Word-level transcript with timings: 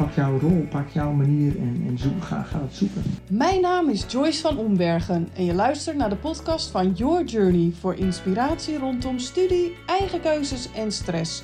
pak 0.00 0.14
jouw 0.14 0.38
rol, 0.38 0.66
pak 0.70 0.88
jouw 0.88 1.12
manier 1.12 1.58
en, 1.58 1.84
en 1.86 1.98
zoek, 1.98 2.24
ga, 2.24 2.42
ga 2.42 2.60
het 2.60 2.74
zoeken. 2.74 3.02
Mijn 3.30 3.60
naam 3.60 3.88
is 3.88 4.04
Joyce 4.08 4.40
van 4.40 4.58
Ombergen 4.58 5.28
en 5.34 5.44
je 5.44 5.54
luistert 5.54 5.96
naar 5.96 6.08
de 6.08 6.16
podcast 6.16 6.70
van 6.70 6.92
Your 6.92 7.24
Journey 7.24 7.72
voor 7.80 7.94
inspiratie 7.94 8.78
rondom 8.78 9.18
studie, 9.18 9.76
eigen 9.86 10.20
keuzes 10.20 10.72
en 10.72 10.92
stress. 10.92 11.42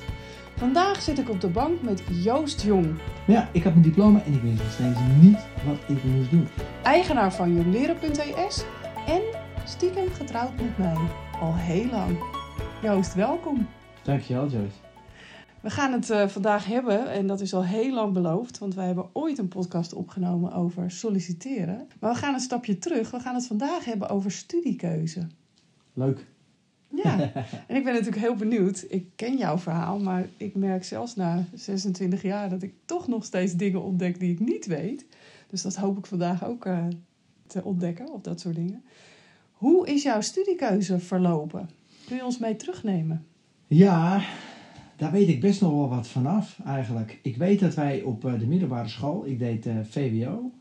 Vandaag 0.55 1.01
zit 1.01 1.19
ik 1.19 1.29
op 1.29 1.41
de 1.41 1.47
bank 1.47 1.81
met 1.81 2.01
Joost 2.23 2.61
Jong, 2.63 2.87
Maar 3.25 3.35
ja, 3.35 3.49
ik 3.51 3.63
had 3.63 3.71
mijn 3.71 3.85
diploma 3.85 4.21
en 4.25 4.33
ik 4.33 4.41
wist 4.41 4.57
nog 4.57 4.71
steeds 4.71 4.99
niet 5.21 5.39
wat 5.65 5.97
ik 5.97 6.03
moest 6.03 6.31
doen. 6.31 6.47
eigenaar 6.83 7.33
van 7.33 7.55
jongleren.es 7.55 8.63
en 9.07 9.21
stiekem 9.65 10.07
getrouwd 10.13 10.55
met 10.55 10.77
mij. 10.77 10.97
Al 11.39 11.55
heel 11.55 11.89
lang. 11.91 12.17
Joost, 12.81 13.13
welkom. 13.13 13.67
Dankjewel 14.03 14.47
Joyce. 14.47 14.86
We 15.67 15.73
gaan 15.73 15.93
het 15.93 16.09
eh, 16.09 16.27
vandaag 16.27 16.65
hebben, 16.65 17.11
en 17.11 17.27
dat 17.27 17.41
is 17.41 17.53
al 17.53 17.65
heel 17.65 17.93
lang 17.93 18.13
beloofd, 18.13 18.57
want 18.57 18.75
wij 18.75 18.85
hebben 18.85 19.09
ooit 19.13 19.37
een 19.37 19.47
podcast 19.47 19.93
opgenomen 19.93 20.53
over 20.53 20.91
solliciteren. 20.91 21.87
Maar 21.99 22.13
we 22.13 22.19
gaan 22.19 22.33
een 22.33 22.39
stapje 22.39 22.77
terug. 22.77 23.11
We 23.11 23.19
gaan 23.19 23.35
het 23.35 23.47
vandaag 23.47 23.85
hebben 23.85 24.09
over 24.09 24.31
studiekeuze. 24.31 25.27
Leuk. 25.93 26.25
Ja, 26.89 27.19
en 27.67 27.75
ik 27.75 27.83
ben 27.83 27.93
natuurlijk 27.93 28.21
heel 28.21 28.35
benieuwd. 28.35 28.85
Ik 28.89 29.07
ken 29.15 29.37
jouw 29.37 29.57
verhaal, 29.57 29.99
maar 29.99 30.27
ik 30.37 30.55
merk 30.55 30.83
zelfs 30.83 31.15
na 31.15 31.45
26 31.53 32.21
jaar 32.21 32.49
dat 32.49 32.61
ik 32.61 32.73
toch 32.85 33.07
nog 33.07 33.23
steeds 33.23 33.53
dingen 33.53 33.83
ontdek 33.83 34.19
die 34.19 34.31
ik 34.31 34.39
niet 34.39 34.65
weet. 34.65 35.05
Dus 35.47 35.61
dat 35.61 35.75
hoop 35.75 35.97
ik 35.97 36.05
vandaag 36.05 36.45
ook 36.45 36.65
eh, 36.65 36.85
te 37.47 37.63
ontdekken, 37.63 38.13
of 38.13 38.21
dat 38.21 38.39
soort 38.39 38.55
dingen. 38.55 38.83
Hoe 39.51 39.87
is 39.87 40.03
jouw 40.03 40.21
studiekeuze 40.21 40.99
verlopen? 40.99 41.69
Kun 42.05 42.15
je 42.15 42.25
ons 42.25 42.37
mee 42.37 42.55
terugnemen? 42.55 43.25
Ja, 43.67 44.21
daar 44.97 45.11
weet 45.11 45.27
ik 45.27 45.41
best 45.41 45.61
nog 45.61 45.71
wel 45.71 45.89
wat 45.89 46.07
vanaf 46.07 46.59
eigenlijk. 46.65 47.19
Ik 47.21 47.37
weet 47.37 47.59
dat 47.59 47.75
wij 47.75 48.01
op 48.01 48.25
eh, 48.25 48.39
de 48.39 48.47
middelbare 48.47 48.87
school, 48.87 49.25
ik 49.25 49.39
deed 49.39 49.65
eh, 49.65 49.75
VWO, 49.89 50.51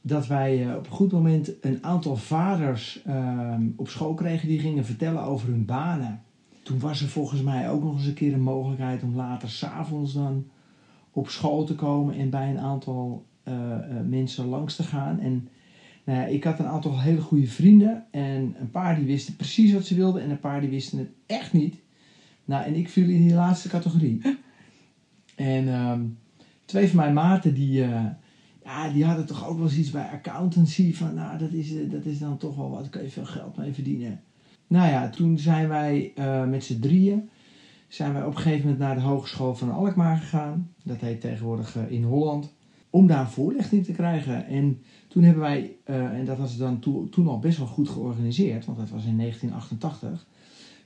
dat 0.00 0.26
wij 0.26 0.66
eh, 0.66 0.76
op 0.76 0.86
een 0.86 0.92
goed 0.92 1.12
moment 1.12 1.52
een 1.60 1.84
aantal 1.84 2.16
vaders 2.16 3.02
ehm, 3.06 3.66
op 3.76 3.88
school 3.88 4.14
kregen 4.14 4.48
die 4.48 4.58
gingen 4.58 4.84
vertellen 4.84 5.22
over 5.22 5.48
hun 5.48 5.64
banen. 5.64 6.22
Toen 6.62 6.78
was 6.78 7.02
er 7.02 7.08
volgens 7.08 7.42
mij 7.42 7.70
ook 7.70 7.82
nog 7.82 7.94
eens 7.94 8.06
een 8.06 8.14
keer 8.14 8.32
een 8.32 8.42
mogelijkheid 8.42 9.02
om 9.02 9.16
later 9.16 9.48
s'avonds 9.48 10.12
dan 10.12 10.46
op 11.10 11.28
school 11.28 11.64
te 11.64 11.74
komen 11.74 12.14
en 12.14 12.30
bij 12.30 12.50
een 12.50 12.58
aantal 12.58 13.28
mensen 14.08 14.46
langs 14.46 14.76
te 14.76 14.82
gaan. 14.82 15.20
En 15.20 15.48
nou 16.04 16.18
ja, 16.18 16.24
ik 16.24 16.44
had 16.44 16.58
een 16.58 16.66
aantal 16.66 17.00
hele 17.00 17.20
goede 17.20 17.46
vrienden 17.46 18.04
en 18.10 18.56
een 18.60 18.70
paar 18.70 18.96
die 18.96 19.06
wisten 19.06 19.36
precies 19.36 19.72
wat 19.72 19.84
ze 19.84 19.94
wilden 19.94 20.22
en 20.22 20.30
een 20.30 20.40
paar 20.40 20.60
die 20.60 20.70
wisten 20.70 20.98
het 20.98 21.08
echt 21.26 21.52
niet. 21.52 21.76
Nou, 22.44 22.64
en 22.64 22.74
ik 22.74 22.88
viel 22.88 23.08
in 23.08 23.26
die 23.26 23.34
laatste 23.34 23.68
categorie. 23.68 24.20
En 25.36 25.68
ehm, 25.68 26.02
twee 26.64 26.88
van 26.88 26.96
mijn 26.96 27.14
maten, 27.14 27.54
die, 27.54 27.82
eh, 27.82 28.04
ja, 28.64 28.88
die 28.88 29.04
hadden 29.04 29.26
toch 29.26 29.48
ook 29.48 29.56
wel 29.56 29.66
eens 29.66 29.76
iets 29.76 29.90
bij 29.90 30.08
accountancy. 30.08 30.94
Van, 30.94 31.14
nou, 31.14 31.38
dat 31.38 31.52
is, 31.52 31.74
eh, 31.74 31.90
dat 31.90 32.04
is 32.04 32.18
dan 32.18 32.36
toch 32.36 32.56
wel 32.56 32.70
wat, 32.70 32.88
kun 32.88 33.02
je 33.02 33.10
veel 33.10 33.24
geld 33.24 33.56
mee 33.56 33.72
verdienen. 33.72 34.20
Nou 34.66 34.88
ja, 34.90 35.10
toen 35.10 35.38
zijn 35.38 35.68
wij 35.68 36.12
eh, 36.14 36.44
met 36.46 36.64
z'n 36.64 36.80
drieën, 36.80 37.28
zijn 37.88 38.12
wij 38.12 38.24
op 38.24 38.34
een 38.34 38.40
gegeven 38.40 38.60
moment 38.60 38.78
naar 38.78 38.94
de 38.94 39.00
Hogeschool 39.00 39.54
van 39.54 39.72
Alkmaar 39.72 40.16
gegaan. 40.16 40.70
Dat 40.82 41.00
heet 41.00 41.20
tegenwoordig 41.20 41.76
in 41.88 42.02
Holland. 42.02 42.52
Om 42.90 43.06
daar 43.06 43.20
een 43.20 43.26
voorlichting 43.26 43.84
te 43.84 43.92
krijgen. 43.92 44.46
En 44.46 44.82
toen 45.08 45.22
hebben 45.22 45.42
wij, 45.42 45.76
en 45.84 46.24
dat 46.24 46.38
was 46.38 46.56
dan 46.56 46.78
to- 46.78 47.08
toen 47.08 47.28
al 47.28 47.38
best 47.38 47.58
wel 47.58 47.66
goed 47.66 47.88
georganiseerd, 47.88 48.64
want 48.64 48.78
dat 48.78 48.90
was 48.90 49.04
in 49.04 49.16
1988. 49.16 50.26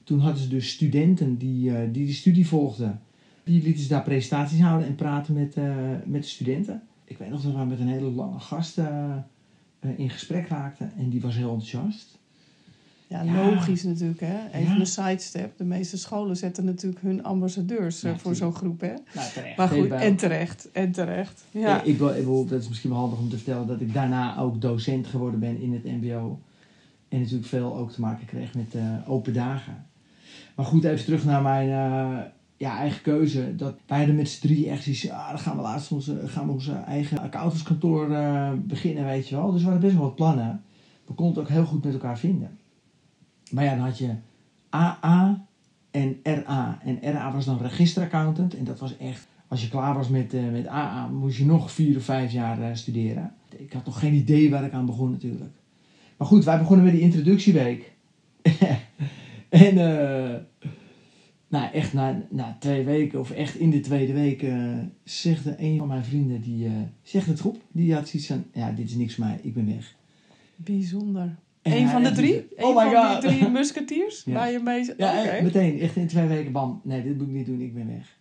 Toen 0.05 0.19
hadden 0.19 0.43
ze 0.43 0.49
dus 0.49 0.69
studenten 0.71 1.37
die, 1.39 1.77
eh, 1.77 1.89
die 1.93 2.07
de 2.07 2.13
studie 2.13 2.47
volgden. 2.49 3.01
Die 3.45 3.63
lieten 3.63 3.83
ze 3.83 3.89
daar 3.89 4.03
presentaties 4.03 4.61
houden 4.61 4.89
en 4.89 4.95
praten 4.95 5.35
met, 5.35 5.55
eh, 5.55 5.75
met 6.05 6.23
de 6.23 6.29
studenten. 6.29 6.83
Ik 7.05 7.19
weet 7.19 7.31
nog 7.31 7.43
dat 7.43 7.53
we 7.55 7.65
met 7.65 7.79
een 7.81 7.89
hele 7.89 8.11
lange 8.11 8.39
gast 8.39 8.79
eh, 8.79 9.15
in 9.97 10.11
gesprek 10.11 10.49
raakten. 10.49 10.93
En 10.99 11.09
die 11.09 11.21
was 11.21 11.35
heel 11.37 11.53
enthousiast. 11.53 12.19
Ja, 13.07 13.23
Ja. 13.23 13.51
logisch 13.51 13.83
natuurlijk. 13.83 14.21
Hè? 14.21 14.47
Even 14.53 14.75
Ja. 14.75 14.81
een 14.81 14.87
sidestep. 14.87 15.57
De 15.59 15.65
meeste 15.65 15.99
scholen 15.99 16.37
zetten 16.37 16.65
natuurlijk 16.65 17.03
hun 17.03 17.25
ambassadeurs 17.25 18.01
Ja, 18.01 18.19
voor 18.19 18.35
zo'n 18.35 18.55
groep. 18.55 18.81
Hè? 18.81 18.93
Nou, 19.15 19.31
terecht. 19.35 19.57
Maar 19.57 19.69
goed, 19.69 19.91
en 19.91 20.17
terecht. 20.17 20.69
En 20.73 20.93
terecht. 20.93 21.45
Ja. 21.51 21.81
Ik, 21.81 21.87
ik, 21.87 21.99
wil- 21.99 22.15
ik 22.15 22.25
wil- 22.25 22.47
dat 22.47 22.61
is 22.63 22.69
misschien 22.69 22.91
wel 22.91 22.99
handig 22.99 23.19
om 23.19 23.29
te 23.29 23.37
vertellen 23.37 23.67
dat 23.67 23.81
ik 23.81 23.93
daarna 23.93 24.39
ook 24.39 24.61
docent 24.61 25.07
geworden 25.07 25.41
ben 25.41 25.61
in 25.61 25.73
het 25.73 25.85
MBO. 25.85 26.39
En 27.09 27.21
natuurlijk 27.21 27.49
veel 27.49 27.77
ook 27.77 27.93
te 27.93 28.01
maken 28.01 28.27
kreeg 28.27 28.55
met 28.55 28.75
open 29.07 29.33
dagen. 29.33 29.87
Maar 30.55 30.67
goed, 30.67 30.85
even 30.85 31.05
terug 31.05 31.25
naar 31.25 31.43
mijn 31.43 31.69
eh, 31.69 32.25
ja, 32.57 32.79
eigen 32.79 33.03
keuze. 33.03 33.57
Dat 33.57 33.77
wij 33.87 33.99
hadden 33.99 34.17
met 34.17 34.29
z'n 34.29 34.47
drie 34.47 34.69
echt 34.69 34.83
zoiets, 34.83 35.11
ah, 35.11 35.29
dan 35.29 35.39
gaan 35.39 35.57
we 35.57 35.63
laatst 35.63 35.93
onze, 35.93 36.29
gaan 36.29 36.47
we 36.47 36.53
onze 36.53 36.73
eigen 36.73 37.19
accountantskantoor 37.19 38.11
eh, 38.11 38.53
beginnen, 38.57 39.05
weet 39.05 39.29
je 39.29 39.37
wel. 39.37 39.53
Dus 39.53 39.63
we 39.63 39.69
hadden 39.69 39.83
best 39.83 39.95
wel 39.95 40.05
wat 40.05 40.15
plannen. 40.15 40.63
We 41.07 41.15
konden 41.15 41.35
het 41.35 41.45
ook 41.45 41.57
heel 41.57 41.65
goed 41.65 41.85
met 41.85 41.93
elkaar 41.93 42.19
vinden. 42.19 42.59
Maar 43.51 43.65
ja, 43.65 43.75
dan 43.75 43.85
had 43.85 43.99
je 43.99 44.15
AA 44.71 45.47
en 45.91 46.17
RA. 46.23 46.79
En 46.85 47.13
RA 47.13 47.33
was 47.33 47.45
dan 47.45 47.59
registeraccountant. 47.59 48.55
En 48.55 48.65
dat 48.65 48.79
was 48.79 48.97
echt, 48.97 49.27
als 49.49 49.63
je 49.63 49.69
klaar 49.69 49.95
was 49.95 50.09
met, 50.09 50.35
eh, 50.35 50.51
met 50.51 50.67
AA, 50.67 51.07
moest 51.07 51.37
je 51.37 51.45
nog 51.45 51.73
vier 51.73 51.97
of 51.97 52.05
vijf 52.05 52.33
jaar 52.33 52.77
studeren. 52.77 53.33
Ik 53.57 53.73
had 53.73 53.85
nog 53.85 53.99
geen 53.99 54.15
idee 54.15 54.51
waar 54.51 54.65
ik 54.65 54.73
aan 54.73 54.87
begon 54.87 55.11
natuurlijk. 55.11 55.53
Maar 56.17 56.27
goed, 56.27 56.45
wij 56.45 56.59
begonnen 56.59 56.85
met 56.85 56.95
die 56.95 57.03
introductieweek. 57.03 57.93
en 59.67 59.79
eh, 59.79 60.41
nou, 61.49 61.73
echt 61.73 61.93
na, 61.93 62.23
na 62.31 62.57
twee 62.61 62.85
weken, 62.85 63.21
of 63.21 63.31
echt 63.31 63.55
in 63.55 63.71
de 63.71 63.81
tweede 63.81 64.13
week, 64.13 64.43
eh 64.43 64.79
zegde 65.05 65.55
een 65.59 65.79
van 65.79 65.89
mijn 65.89 66.05
vrienden, 66.05 66.41
die 66.41 66.67
eh 66.67 66.73
zegt 67.03 67.27
het 67.27 67.43
op. 67.43 67.57
Die 67.73 67.95
had 67.95 68.09
zoiets 68.09 68.29
van, 68.29 68.45
ja, 68.53 68.71
dit 68.71 68.89
is 68.89 68.95
niks 68.95 69.17
mij, 69.17 69.39
ik 69.43 69.55
ben 69.55 69.67
weg. 69.67 69.95
Bijzonder. 70.57 71.37
En 71.63 71.73
Een 71.73 71.83
hij 71.83 71.93
van 71.93 72.03
de 72.03 72.13
drie? 72.13 72.35
Een 72.35 72.65
Oh 72.65 72.77
my 72.77 72.93
van 72.93 73.13
god. 73.13 73.23
die 73.23 73.31
drie 73.31 73.49
musketiers? 73.59 74.23
Ja. 74.25 74.33
Waar 74.33 74.53
je 74.53 74.59
mee... 74.59 74.91
Ja, 74.97 75.43
meteen, 75.43 75.81
echt 75.81 75.97
in 75.97 76.07
twee 76.07 76.27
weken, 76.27 76.53
bam. 76.53 76.81
Nee, 76.85 77.03
dit 77.03 77.19
moet 77.19 77.27
ik 77.27 77.33
niet 77.33 77.47
doen, 77.47 77.61
ik 77.61 77.75
ben 77.75 77.87
weg. 77.87 78.19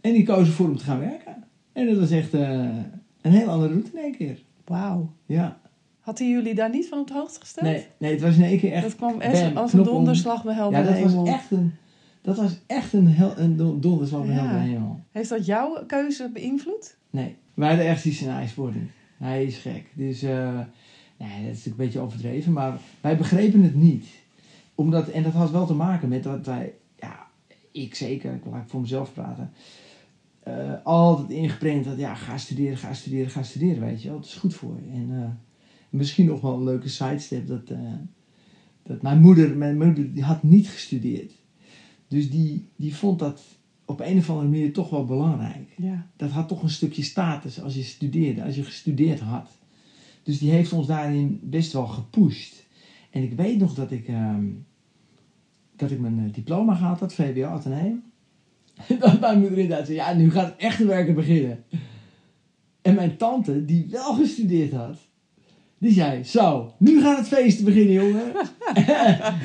En 0.00 0.12
die 0.12 0.22
kozen 0.22 0.52
voor 0.52 0.68
om 0.68 0.76
te 0.76 0.84
gaan 0.84 0.98
werken. 0.98 1.44
En 1.72 1.86
dat 1.86 1.96
was 1.96 2.10
echt 2.10 2.32
een 2.32 3.32
heel 3.32 3.48
andere 3.48 3.72
route 3.72 3.90
in 3.92 4.02
één 4.02 4.16
keer. 4.16 4.42
Wauw. 4.64 5.12
Ja. 5.26 5.60
Hadden 6.04 6.28
jullie 6.30 6.54
daar 6.54 6.70
niet 6.70 6.88
van 6.88 6.98
op 6.98 7.06
de 7.06 7.14
hoogte 7.14 7.40
gesteld? 7.40 7.66
Nee, 7.66 7.86
nee, 7.98 8.12
het 8.12 8.20
was 8.20 8.36
in 8.36 8.42
één 8.44 8.58
keer 8.58 8.72
echt... 8.72 8.82
dat 8.82 8.96
kwam 8.96 9.20
echt 9.20 9.42
bam, 9.44 9.56
als 9.56 9.72
een 9.72 9.82
donderslag 9.82 10.44
bij 10.44 10.54
helder 10.54 10.78
Ja, 10.80 10.84
dat 10.86 10.94
hemel. 10.94 11.24
was 11.24 11.28
echt 11.34 11.50
een... 11.50 11.74
Dat 12.22 12.36
was 12.36 12.58
echt 12.66 12.92
een, 12.92 13.08
hel, 13.08 13.38
een 13.38 13.56
don- 13.56 13.80
donderslag 13.80 14.26
bij 14.26 14.34
Ja. 14.34 14.40
helder 14.40 14.60
hemel. 14.60 15.00
Heeft 15.10 15.28
dat 15.28 15.46
jouw 15.46 15.84
keuze 15.86 16.30
beïnvloed? 16.32 16.96
Nee, 17.10 17.36
wij 17.54 17.68
hadden 17.68 17.86
echt 17.86 18.04
iets 18.04 18.22
in 18.22 18.28
ijsbording. 18.28 18.86
Hij 19.18 19.44
is 19.44 19.56
gek. 19.56 19.86
Dus, 19.94 20.22
eh 20.22 20.58
nee, 21.16 21.28
dat 21.28 21.38
is 21.38 21.46
natuurlijk 21.46 21.64
een 21.66 21.76
beetje 21.76 21.98
overdreven, 22.00 22.52
maar 22.52 22.78
wij 23.00 23.16
begrepen 23.16 23.62
het 23.62 23.74
niet. 23.74 24.06
Omdat, 24.74 25.08
en 25.08 25.22
dat 25.22 25.32
had 25.32 25.50
wel 25.50 25.66
te 25.66 25.74
maken 25.74 26.08
met 26.08 26.22
dat 26.22 26.46
wij, 26.46 26.72
ja, 26.98 27.26
ik 27.72 27.94
zeker, 27.94 28.34
ik 28.34 28.42
laat 28.50 28.64
voor 28.70 28.80
mezelf 28.80 29.12
praten, 29.12 29.52
eh, 30.42 30.72
altijd 30.82 31.30
ingeprent 31.30 31.84
dat, 31.84 31.98
ja, 31.98 32.14
ga 32.14 32.36
studeren, 32.38 32.76
ga 32.76 32.94
studeren, 32.94 33.30
ga 33.30 33.42
studeren, 33.42 33.80
weet 33.84 34.02
je 34.02 34.08
wel. 34.08 34.16
Het 34.16 34.26
is 34.26 34.34
goed 34.34 34.54
voor 34.54 34.76
je. 34.84 34.92
En 34.92 35.08
eh, 35.10 35.28
misschien 35.94 36.26
nog 36.26 36.40
wel 36.40 36.54
een 36.54 36.64
leuke 36.64 36.88
sidestep, 36.88 37.46
dat, 37.46 37.70
eh, 37.70 37.78
dat 38.82 39.02
mijn 39.02 39.20
moeder, 39.20 39.56
mijn 39.56 39.76
moeder, 39.76 40.12
die 40.12 40.22
had 40.22 40.42
niet 40.42 40.68
gestudeerd. 40.68 41.32
Dus 42.08 42.30
die, 42.30 42.68
die 42.76 42.94
vond 42.94 43.18
dat 43.18 43.42
op 43.84 44.00
een 44.00 44.18
of 44.18 44.30
andere 44.30 44.48
manier 44.48 44.72
toch 44.72 44.90
wel 44.90 45.04
belangrijk 45.04 45.68
Ja. 45.76 46.06
dat 46.16 46.30
had 46.30 46.48
toch 46.48 46.62
een 46.62 46.70
stukje 46.70 47.02
status 47.02 47.60
als 47.60 47.74
je 47.74 47.82
studeerde, 47.82 48.44
als 48.44 48.56
je 48.56 48.64
gestudeerd 48.64 49.20
had. 49.20 49.48
Dus 50.22 50.38
die 50.38 50.50
heeft 50.50 50.72
ons 50.72 50.86
daarin 50.86 51.40
best 51.42 51.72
wel 51.72 51.86
gepusht. 51.86 52.66
En 53.10 53.22
ik 53.22 53.32
weet 53.32 53.58
nog 53.58 53.74
dat 53.74 53.90
ik, 53.90 54.08
ehm, 54.08 54.44
dat 55.76 55.90
ik 55.90 56.00
mijn 56.00 56.18
eh, 56.18 56.32
diploma 56.32 56.74
gehaald 56.74 57.00
had, 57.00 57.14
VWO 57.14 57.46
Atheneum. 57.46 58.02
En 58.88 58.98
dat 58.98 59.20
mijn 59.20 59.40
moeder 59.40 59.58
inderdaad 59.58 59.86
zei, 59.86 59.98
ja, 59.98 60.14
nu 60.14 60.30
gaat 60.30 60.46
het 60.46 60.56
echte 60.56 60.86
werken 60.86 61.14
beginnen. 61.14 61.64
En 62.82 62.94
mijn 62.94 63.16
tante, 63.16 63.64
die 63.64 63.86
wel 63.90 64.14
gestudeerd 64.14 64.72
had, 64.72 64.98
die 65.78 65.92
zei, 65.92 66.24
zo, 66.24 66.72
nu 66.78 67.00
gaat 67.00 67.18
het 67.18 67.28
feest 67.28 67.64
beginnen, 67.64 67.92
jongen. 67.94 68.22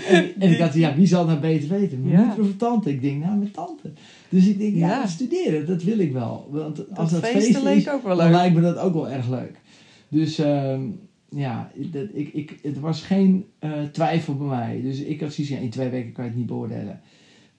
en, 0.09 0.29
en 0.39 0.51
ik 0.51 0.59
had, 0.59 0.73
ja, 0.73 0.95
wie 0.95 1.07
zal 1.07 1.19
het 1.19 1.27
nou 1.27 1.39
beter 1.39 1.69
weten? 1.69 2.01
Mijn 2.01 2.13
Ja. 2.13 2.25
moeder 2.25 2.45
of 2.45 2.55
tante? 2.57 2.89
Ik 2.89 3.01
denk, 3.01 3.23
nou, 3.23 3.37
mijn 3.37 3.51
tante. 3.51 3.91
Dus 4.29 4.47
ik 4.47 4.57
denk, 4.57 4.75
ja, 4.75 4.87
Ja. 4.87 5.07
studeren, 5.07 5.65
dat 5.65 5.83
wil 5.83 5.99
ik 5.99 6.11
wel. 6.13 6.47
Want 6.51 6.77
als 6.97 7.11
dat, 7.11 7.21
dat 7.21 7.29
feest 7.31 7.45
feesten 7.45 7.63
leek 7.63 7.89
ook 7.89 8.03
wel 8.03 8.15
dan 8.17 8.25
leuk. 8.25 8.35
lijkt 8.35 8.55
me 8.55 8.61
dat 8.61 8.77
ook 8.77 8.93
wel 8.93 9.09
erg 9.09 9.29
leuk. 9.29 9.59
Dus 10.07 10.37
ehm, 10.39 10.81
ja, 11.29 11.71
dat, 11.75 12.07
ik, 12.13 12.33
ik, 12.33 12.59
het 12.61 12.79
was 12.79 13.01
geen 13.01 13.45
eh, 13.59 13.83
twijfel 13.91 14.35
bij 14.37 14.47
mij. 14.47 14.81
Dus 14.81 14.99
ik 14.99 15.21
had 15.21 15.33
zoiets 15.33 15.53
van, 15.53 15.57
ja, 15.61 15.65
in 15.67 15.71
twee 15.71 15.89
weken 15.89 16.11
kan 16.11 16.23
je 16.23 16.29
het 16.29 16.39
niet 16.39 16.47
beoordelen. 16.47 17.01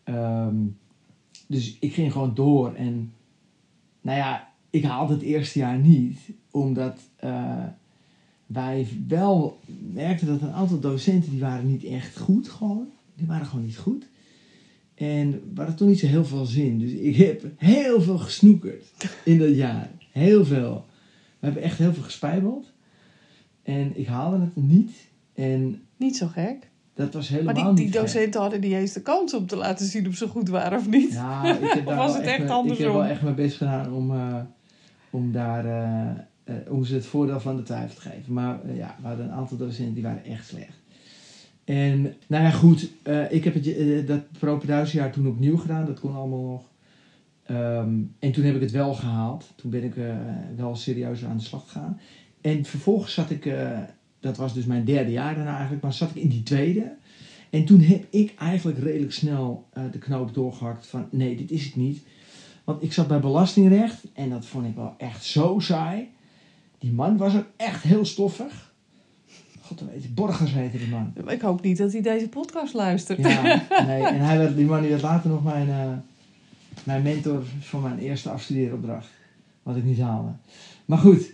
Ehm, 0.04 0.54
dus 1.46 1.76
ik 1.80 1.94
ging 1.94 2.12
gewoon 2.12 2.34
door. 2.34 2.74
En 2.74 3.12
nou 4.00 4.18
ja, 4.18 4.48
ik 4.70 4.84
haalde 4.84 5.12
het 5.12 5.22
eerste 5.22 5.58
jaar 5.58 5.78
niet. 5.78 6.18
Omdat 6.50 7.00
eh, 7.16 7.64
wij 8.52 8.86
wel 9.08 9.58
merkten 9.92 10.26
dat 10.26 10.40
een 10.40 10.52
aantal 10.52 10.80
docenten, 10.80 11.30
die 11.30 11.40
waren 11.40 11.66
niet 11.66 11.84
echt 11.84 12.18
goed 12.18 12.48
gewoon. 12.48 12.88
Die 13.14 13.26
waren 13.26 13.46
gewoon 13.46 13.64
niet 13.64 13.76
goed. 13.76 14.08
En 14.94 15.30
we 15.30 15.40
hadden 15.54 15.76
toch 15.76 15.88
niet 15.88 15.98
zo 15.98 16.06
heel 16.06 16.24
veel 16.24 16.44
zin. 16.44 16.78
Dus 16.78 16.90
ik 16.90 17.16
heb 17.16 17.44
heel 17.56 18.00
veel 18.02 18.18
gesnoekerd 18.18 18.84
in 19.24 19.38
dat 19.38 19.56
jaar. 19.56 19.90
Heel 20.10 20.44
veel. 20.44 20.84
We 21.38 21.46
hebben 21.46 21.62
echt 21.62 21.78
heel 21.78 21.92
veel 21.92 22.02
gespijbeld. 22.02 22.72
En 23.62 23.98
ik 23.98 24.06
haalde 24.06 24.40
het 24.40 24.56
niet. 24.56 24.90
En 25.34 25.82
Niet 25.96 26.16
zo 26.16 26.26
gek. 26.26 26.70
dat 26.94 27.14
was 27.14 27.28
helemaal 27.28 27.54
Maar 27.54 27.64
die, 27.64 27.74
die 27.74 27.84
niet 27.84 27.94
gek. 27.94 28.02
docenten 28.02 28.40
hadden 28.40 28.60
niet 28.60 28.72
eens 28.72 28.92
de 28.92 29.02
kans 29.02 29.34
om 29.34 29.46
te 29.46 29.56
laten 29.56 29.86
zien 29.86 30.06
of 30.08 30.14
ze 30.14 30.28
goed 30.28 30.48
waren 30.48 30.78
of 30.78 30.88
niet. 30.88 31.12
Ja, 31.12 31.56
ik 31.58 31.70
heb 31.72 31.86
daar 31.86 31.96
was 31.96 32.12
wel 32.12 32.20
het 32.20 32.30
echt 32.30 32.70
Ik 32.70 32.78
heb 32.78 32.92
wel 32.92 33.04
echt 33.04 33.22
mijn 33.22 33.34
best 33.34 33.56
gedaan 33.56 33.92
om, 33.92 34.10
eh, 34.10 34.40
om 35.10 35.32
daar 35.32 35.64
eh, 35.64 36.22
eh, 36.50 36.72
om 36.72 36.84
ze 36.84 36.94
het 36.94 37.06
voordeel 37.06 37.40
van 37.40 37.56
de 37.56 37.62
twijfel 37.62 37.94
te 37.94 38.08
geven. 38.08 38.32
Maar 38.32 38.64
eh, 38.64 38.76
ja, 38.76 38.96
we 39.00 39.06
hadden 39.06 39.26
een 39.26 39.32
aantal 39.32 39.56
docenten 39.56 39.94
die 39.94 40.02
waren 40.02 40.24
echt 40.24 40.46
slecht. 40.46 40.78
En 41.64 42.14
nou 42.26 42.44
ja, 42.44 42.50
goed, 42.50 42.90
eh, 43.02 43.32
ik 43.32 43.44
heb 43.44 43.54
het, 43.54 44.06
dat 44.06 44.32
propeduisjaar 44.38 45.12
toen 45.12 45.26
opnieuw 45.26 45.56
gedaan. 45.56 45.86
Dat 45.86 46.00
kon 46.00 46.14
allemaal 46.14 46.42
nog. 46.42 46.62
Ehm, 47.44 47.94
en 48.18 48.32
toen 48.32 48.44
heb 48.44 48.54
ik 48.54 48.60
het 48.60 48.70
wel 48.70 48.94
gehaald. 48.94 49.52
Toen 49.54 49.70
ben 49.70 49.84
ik 49.84 49.94
wel 50.56 50.76
serieus 50.76 51.24
aan 51.24 51.36
de 51.36 51.42
slag 51.42 51.62
gegaan. 51.62 52.00
En 52.40 52.64
vervolgens 52.64 53.14
zat 53.14 53.30
ik, 53.30 53.54
dat 54.20 54.36
was 54.36 54.54
dus 54.54 54.64
mijn 54.64 54.84
derde 54.84 55.10
jaar 55.10 55.34
daarna 55.34 55.52
eigenlijk, 55.52 55.82
maar 55.82 55.92
zat 55.92 56.10
ik 56.10 56.22
in 56.22 56.28
die 56.28 56.42
tweede. 56.42 56.92
En 57.50 57.64
toen 57.64 57.80
heb 57.80 58.06
ik 58.10 58.34
eigenlijk 58.38 58.78
redelijk 58.78 59.12
snel 59.12 59.68
de 59.90 59.98
knoop 59.98 60.34
doorgehakt 60.34 60.86
van 60.86 61.08
nee, 61.10 61.36
dit 61.36 61.50
is 61.50 61.64
het 61.64 61.76
niet. 61.76 62.02
Want 62.64 62.82
ik 62.82 62.92
zat 62.92 63.08
bij 63.08 63.20
belastingrecht 63.20 64.04
en 64.12 64.30
dat 64.30 64.46
vond 64.46 64.66
ik 64.66 64.74
wel 64.74 64.94
echt 64.98 65.24
zo 65.24 65.58
saai. 65.58 66.08
Die 66.80 66.92
man 66.92 67.16
was 67.16 67.36
ook 67.36 67.46
echt 67.56 67.82
heel 67.82 68.04
stoffig. 68.04 68.72
God 69.60 69.80
weet, 69.92 70.14
Borgers 70.14 70.52
heette 70.52 70.78
die 70.78 70.88
man. 70.88 71.12
Ik 71.28 71.40
hoop 71.40 71.62
niet 71.62 71.78
dat 71.78 71.92
hij 71.92 72.02
deze 72.02 72.28
podcast 72.28 72.74
luistert. 72.74 73.18
Ja, 73.18 73.42
nee. 73.86 74.02
En 74.02 74.20
hij 74.20 74.38
werd, 74.38 74.56
die 74.56 74.64
man 74.66 74.80
die 74.80 74.90
werd 74.90 75.02
later 75.02 75.30
nog 75.30 75.44
mijn, 75.44 75.68
eh, 75.68 75.90
mijn 76.84 77.02
mentor 77.02 77.42
voor 77.60 77.80
mijn 77.80 77.98
eerste 77.98 78.30
afstudeeropdracht. 78.30 79.08
Wat 79.62 79.76
ik 79.76 79.84
niet 79.84 79.98
haalde. 80.00 80.30
Maar 80.84 80.98
goed. 80.98 81.32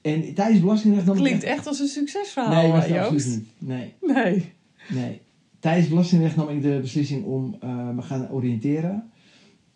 En 0.00 0.34
tijdens 0.34 0.60
belastingrecht... 0.60 1.06
nam 1.06 1.16
ik 1.16 1.22
Klinkt 1.22 1.44
echt- 1.44 1.66
als 1.66 1.78
een 1.80 1.86
succesverhaal, 1.86 2.62
Nee, 2.62 2.72
was 2.72 2.86
Joost. 2.86 2.98
absoluut 3.00 3.26
niet. 3.26 3.46
Nee. 3.58 3.92
Nee. 4.00 4.52
Nee. 4.88 5.20
Tijdens 5.60 5.88
belastingrecht 5.88 6.36
nam 6.36 6.48
ik 6.48 6.62
de 6.62 6.78
beslissing 6.80 7.24
om 7.24 7.56
eh, 7.60 7.88
me 7.90 8.02
gaan 8.02 8.30
oriënteren. 8.30 9.10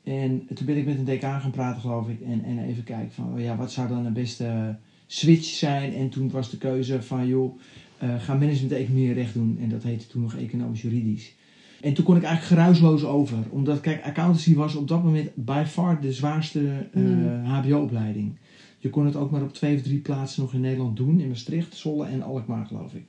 En 0.05 0.47
toen 0.55 0.67
ben 0.67 0.77
ik 0.77 0.87
met 0.87 0.99
een 0.99 1.05
decaan 1.05 1.41
gaan 1.41 1.51
praten, 1.51 1.81
geloof 1.81 2.09
ik. 2.09 2.21
En, 2.21 2.45
en 2.45 2.59
even 2.59 2.85
kijken 2.85 3.13
van, 3.13 3.33
oh 3.33 3.41
ja, 3.41 3.57
wat 3.57 3.73
zou 3.73 3.89
dan 3.89 4.05
de 4.05 4.11
beste 4.11 4.77
switch 5.13 5.45
zijn? 5.45 5.95
En 5.95 6.09
toen 6.09 6.31
was 6.31 6.51
de 6.51 6.59
keuze 6.59 7.03
van, 7.03 7.27
joh, 7.27 7.59
eh, 7.99 8.15
ga 8.19 8.35
management 8.35 8.73
economie 8.73 9.13
recht 9.13 9.35
doen. 9.35 9.59
En 9.61 9.69
dat 9.69 9.83
heette 9.83 10.07
toen 10.07 10.23
nog 10.23 10.37
economisch 10.37 10.83
juridisch. 10.83 11.35
En 11.81 11.95
toen 11.95 12.05
kon 12.05 12.17
ik 12.17 12.23
eigenlijk 12.23 12.61
geruisloos 12.61 13.05
over. 13.05 13.39
Omdat, 13.51 13.81
kijk, 13.81 14.05
accountancy 14.05 14.55
was 14.55 14.75
op 14.75 14.89
dat 14.89 15.05
moment 15.05 15.31
by 15.35 15.65
far 15.67 16.01
de 16.01 16.13
zwaarste 16.13 16.61
eh, 16.93 17.03
Hmm. 17.03 17.45
hbo-opleiding. 17.45 18.33
Je 18.79 18.91
kon 18.91 19.07
het 19.07 19.17
ook 19.17 19.31
maar 19.31 19.43
op 19.43 19.53
twee 19.53 19.77
of 19.77 19.83
drie 19.83 19.99
plaatsen 19.99 20.43
nog 20.43 20.55
in 20.55 20.61
Nederland 20.61 20.97
doen. 20.97 21.21
In 21.21 21.29
Maastricht, 21.29 21.77
Zwolle 21.77 22.07
en 22.07 22.23
Alkmaar, 22.23 22.67
geloof 22.67 22.95
ik. 22.95 23.05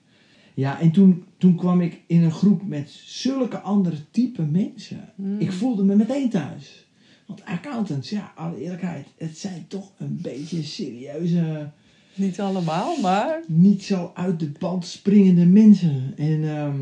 Ja, 0.53 0.79
en 0.79 0.91
toen, 0.91 1.23
toen 1.37 1.55
kwam 1.55 1.81
ik 1.81 2.01
in 2.07 2.23
een 2.23 2.31
groep 2.31 2.67
met 2.67 2.89
zulke 3.05 3.59
andere 3.59 3.97
type 4.11 4.41
mensen. 4.41 5.09
Hmm. 5.15 5.39
Ik 5.39 5.51
voelde 5.51 5.83
me 5.83 5.95
meteen 5.95 6.29
thuis. 6.29 6.85
Want 7.27 7.45
accountants, 7.45 8.09
ja, 8.09 8.31
alle 8.35 8.61
eerlijkheid, 8.61 9.07
het 9.17 9.37
zijn 9.37 9.65
toch 9.67 9.91
een 9.97 10.19
beetje 10.21 10.63
serieuze, 10.63 11.71
Niet 12.15 12.39
allemaal, 12.39 12.99
maar... 13.01 13.43
niet 13.47 13.83
zo 13.83 14.11
uit 14.13 14.39
de 14.39 14.51
band 14.59 14.85
springende 14.85 15.45
mensen. 15.45 16.13
En 16.17 16.57
ehm, 16.57 16.75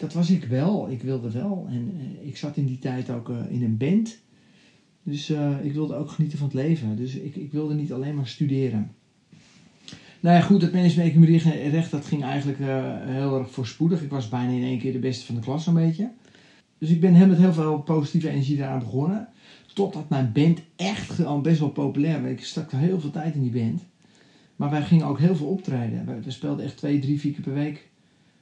dat 0.00 0.12
was 0.12 0.30
ik 0.30 0.44
wel. 0.44 0.90
Ik 0.90 1.02
wilde 1.02 1.30
wel. 1.30 1.66
En 1.70 1.94
eh, 1.98 2.28
ik 2.28 2.36
zat 2.36 2.56
in 2.56 2.66
die 2.66 2.78
tijd 2.78 3.10
ook 3.10 3.28
eh, 3.28 3.36
in 3.48 3.62
een 3.62 3.76
band. 3.76 4.18
Dus 5.02 5.30
eh, 5.30 5.64
ik 5.64 5.72
wilde 5.72 5.94
ook 5.94 6.10
genieten 6.10 6.38
van 6.38 6.46
het 6.46 6.56
leven. 6.56 6.96
Dus 6.96 7.14
ik, 7.14 7.36
ik 7.36 7.52
wilde 7.52 7.74
niet 7.74 7.92
alleen 7.92 8.14
maar 8.14 8.26
studeren. 8.26 8.90
Nou 10.20 10.36
ja, 10.36 10.42
goed, 10.42 10.62
het 10.62 10.72
management 10.72 11.34
recht, 11.70 11.90
dat 11.90 12.06
ging 12.06 12.22
eigenlijk 12.22 12.58
heel 13.04 13.38
erg 13.38 13.50
voorspoedig. 13.50 14.02
Ik 14.02 14.10
was 14.10 14.28
bijna 14.28 14.52
in 14.52 14.62
één 14.62 14.78
keer 14.78 14.92
de 14.92 14.98
beste 14.98 15.26
van 15.26 15.34
de 15.34 15.40
klas 15.40 15.66
een 15.66 15.74
beetje. 15.74 16.10
Dus 16.78 16.90
ik 16.90 17.00
ben 17.00 17.28
met 17.28 17.38
heel 17.38 17.52
veel 17.52 17.78
positieve 17.78 18.28
energie 18.28 18.56
daaraan 18.56 18.78
begonnen. 18.78 19.28
Totdat 19.74 20.08
mijn 20.08 20.32
band 20.32 20.60
echt 20.76 21.10
gewoon 21.10 21.42
best 21.42 21.58
wel 21.58 21.70
populair 21.70 22.22
werd. 22.22 22.38
Ik 22.38 22.44
stak 22.44 22.72
er 22.72 22.78
heel 22.78 23.00
veel 23.00 23.10
tijd 23.10 23.34
in 23.34 23.42
die 23.42 23.62
band. 23.62 23.82
Maar 24.60 24.70
wij 24.70 24.82
gingen 24.82 25.06
ook 25.06 25.18
heel 25.18 25.36
veel 25.36 25.46
optreden. 25.46 26.06
We, 26.06 26.20
we 26.22 26.30
speelden 26.30 26.64
echt 26.64 26.76
twee, 26.76 26.98
drie, 26.98 27.20
vier 27.20 27.32
keer 27.32 27.42
per 27.42 27.54
week 27.54 27.88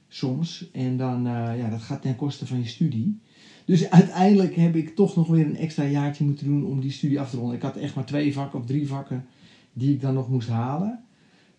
soms. 0.07 0.69
En 0.73 0.97
dan, 0.97 1.27
eh, 1.27 1.57
ja, 1.59 1.69
dat 1.69 1.81
gaat 1.81 2.01
ten 2.01 2.15
koste 2.15 2.47
van 2.47 2.57
je 2.59 2.65
studie. 2.67 3.19
Dus 3.65 3.89
uiteindelijk 3.89 4.55
heb 4.55 4.75
ik 4.75 4.95
toch 4.95 5.15
nog 5.15 5.27
weer 5.27 5.45
een 5.45 5.57
extra 5.57 5.83
jaartje 5.83 6.23
moeten 6.25 6.45
doen 6.45 6.65
om 6.65 6.79
die 6.79 6.91
studie 6.91 7.19
af 7.19 7.29
te 7.29 7.37
ronden. 7.37 7.55
Ik 7.55 7.61
had 7.61 7.75
echt 7.75 7.95
maar 7.95 8.05
twee 8.05 8.33
vakken 8.33 8.59
of 8.59 8.65
drie 8.65 8.87
vakken 8.87 9.25
die 9.73 9.93
ik 9.93 10.01
dan 10.01 10.13
nog 10.13 10.29
moest 10.29 10.49
halen. 10.49 10.99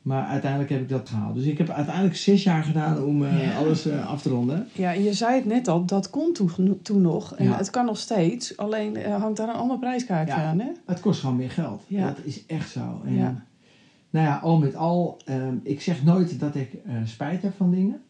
Maar 0.02 0.24
uiteindelijk 0.26 0.70
heb 0.70 0.80
ik 0.80 0.88
dat 0.88 1.08
gehaald. 1.08 1.34
Dus 1.34 1.44
ik 1.44 1.58
heb 1.58 1.68
uiteindelijk 1.70 2.16
zes 2.16 2.42
jaar 2.42 2.62
gedaan 2.64 3.02
om 3.04 3.24
eh, 3.24 3.42
Ja. 3.44 3.56
alles 3.58 3.86
eh, 3.86 4.06
af 4.06 4.22
te 4.22 4.28
ronden. 4.28 4.68
Ja, 4.72 4.94
en 4.94 5.02
je 5.02 5.12
zei 5.12 5.34
het 5.34 5.44
net 5.44 5.68
al, 5.68 5.84
dat 5.84 6.10
kon 6.10 6.32
toen, 6.32 6.78
toen 6.82 7.02
nog. 7.02 7.34
En 7.34 7.44
Ja. 7.44 7.56
het 7.56 7.70
kan 7.70 7.84
nog 7.84 7.98
steeds. 7.98 8.56
Alleen 8.56 9.02
hangt 9.04 9.36
daar 9.36 9.48
een 9.48 9.54
ander 9.54 9.78
prijskaartje 9.78 10.34
Ja. 10.34 10.44
aan, 10.44 10.58
hè? 10.60 10.68
Het 10.86 11.00
kost 11.00 11.20
gewoon 11.20 11.36
meer 11.36 11.50
geld. 11.50 11.82
Dat 11.88 12.18
is 12.24 12.46
echt 12.46 12.70
zo. 12.70 13.00
En, 13.04 13.14
Ja. 13.14 13.44
Nou 14.10 14.26
ja, 14.26 14.36
al 14.36 14.58
met 14.58 14.74
al, 14.74 15.18
ehm, 15.24 15.56
ik 15.62 15.80
zeg 15.80 16.04
nooit 16.04 16.40
dat 16.40 16.54
ik 16.54 16.74
eh, 16.74 16.94
spijt 17.04 17.42
heb 17.42 17.54
van 17.56 17.70
dingen. 17.70 18.02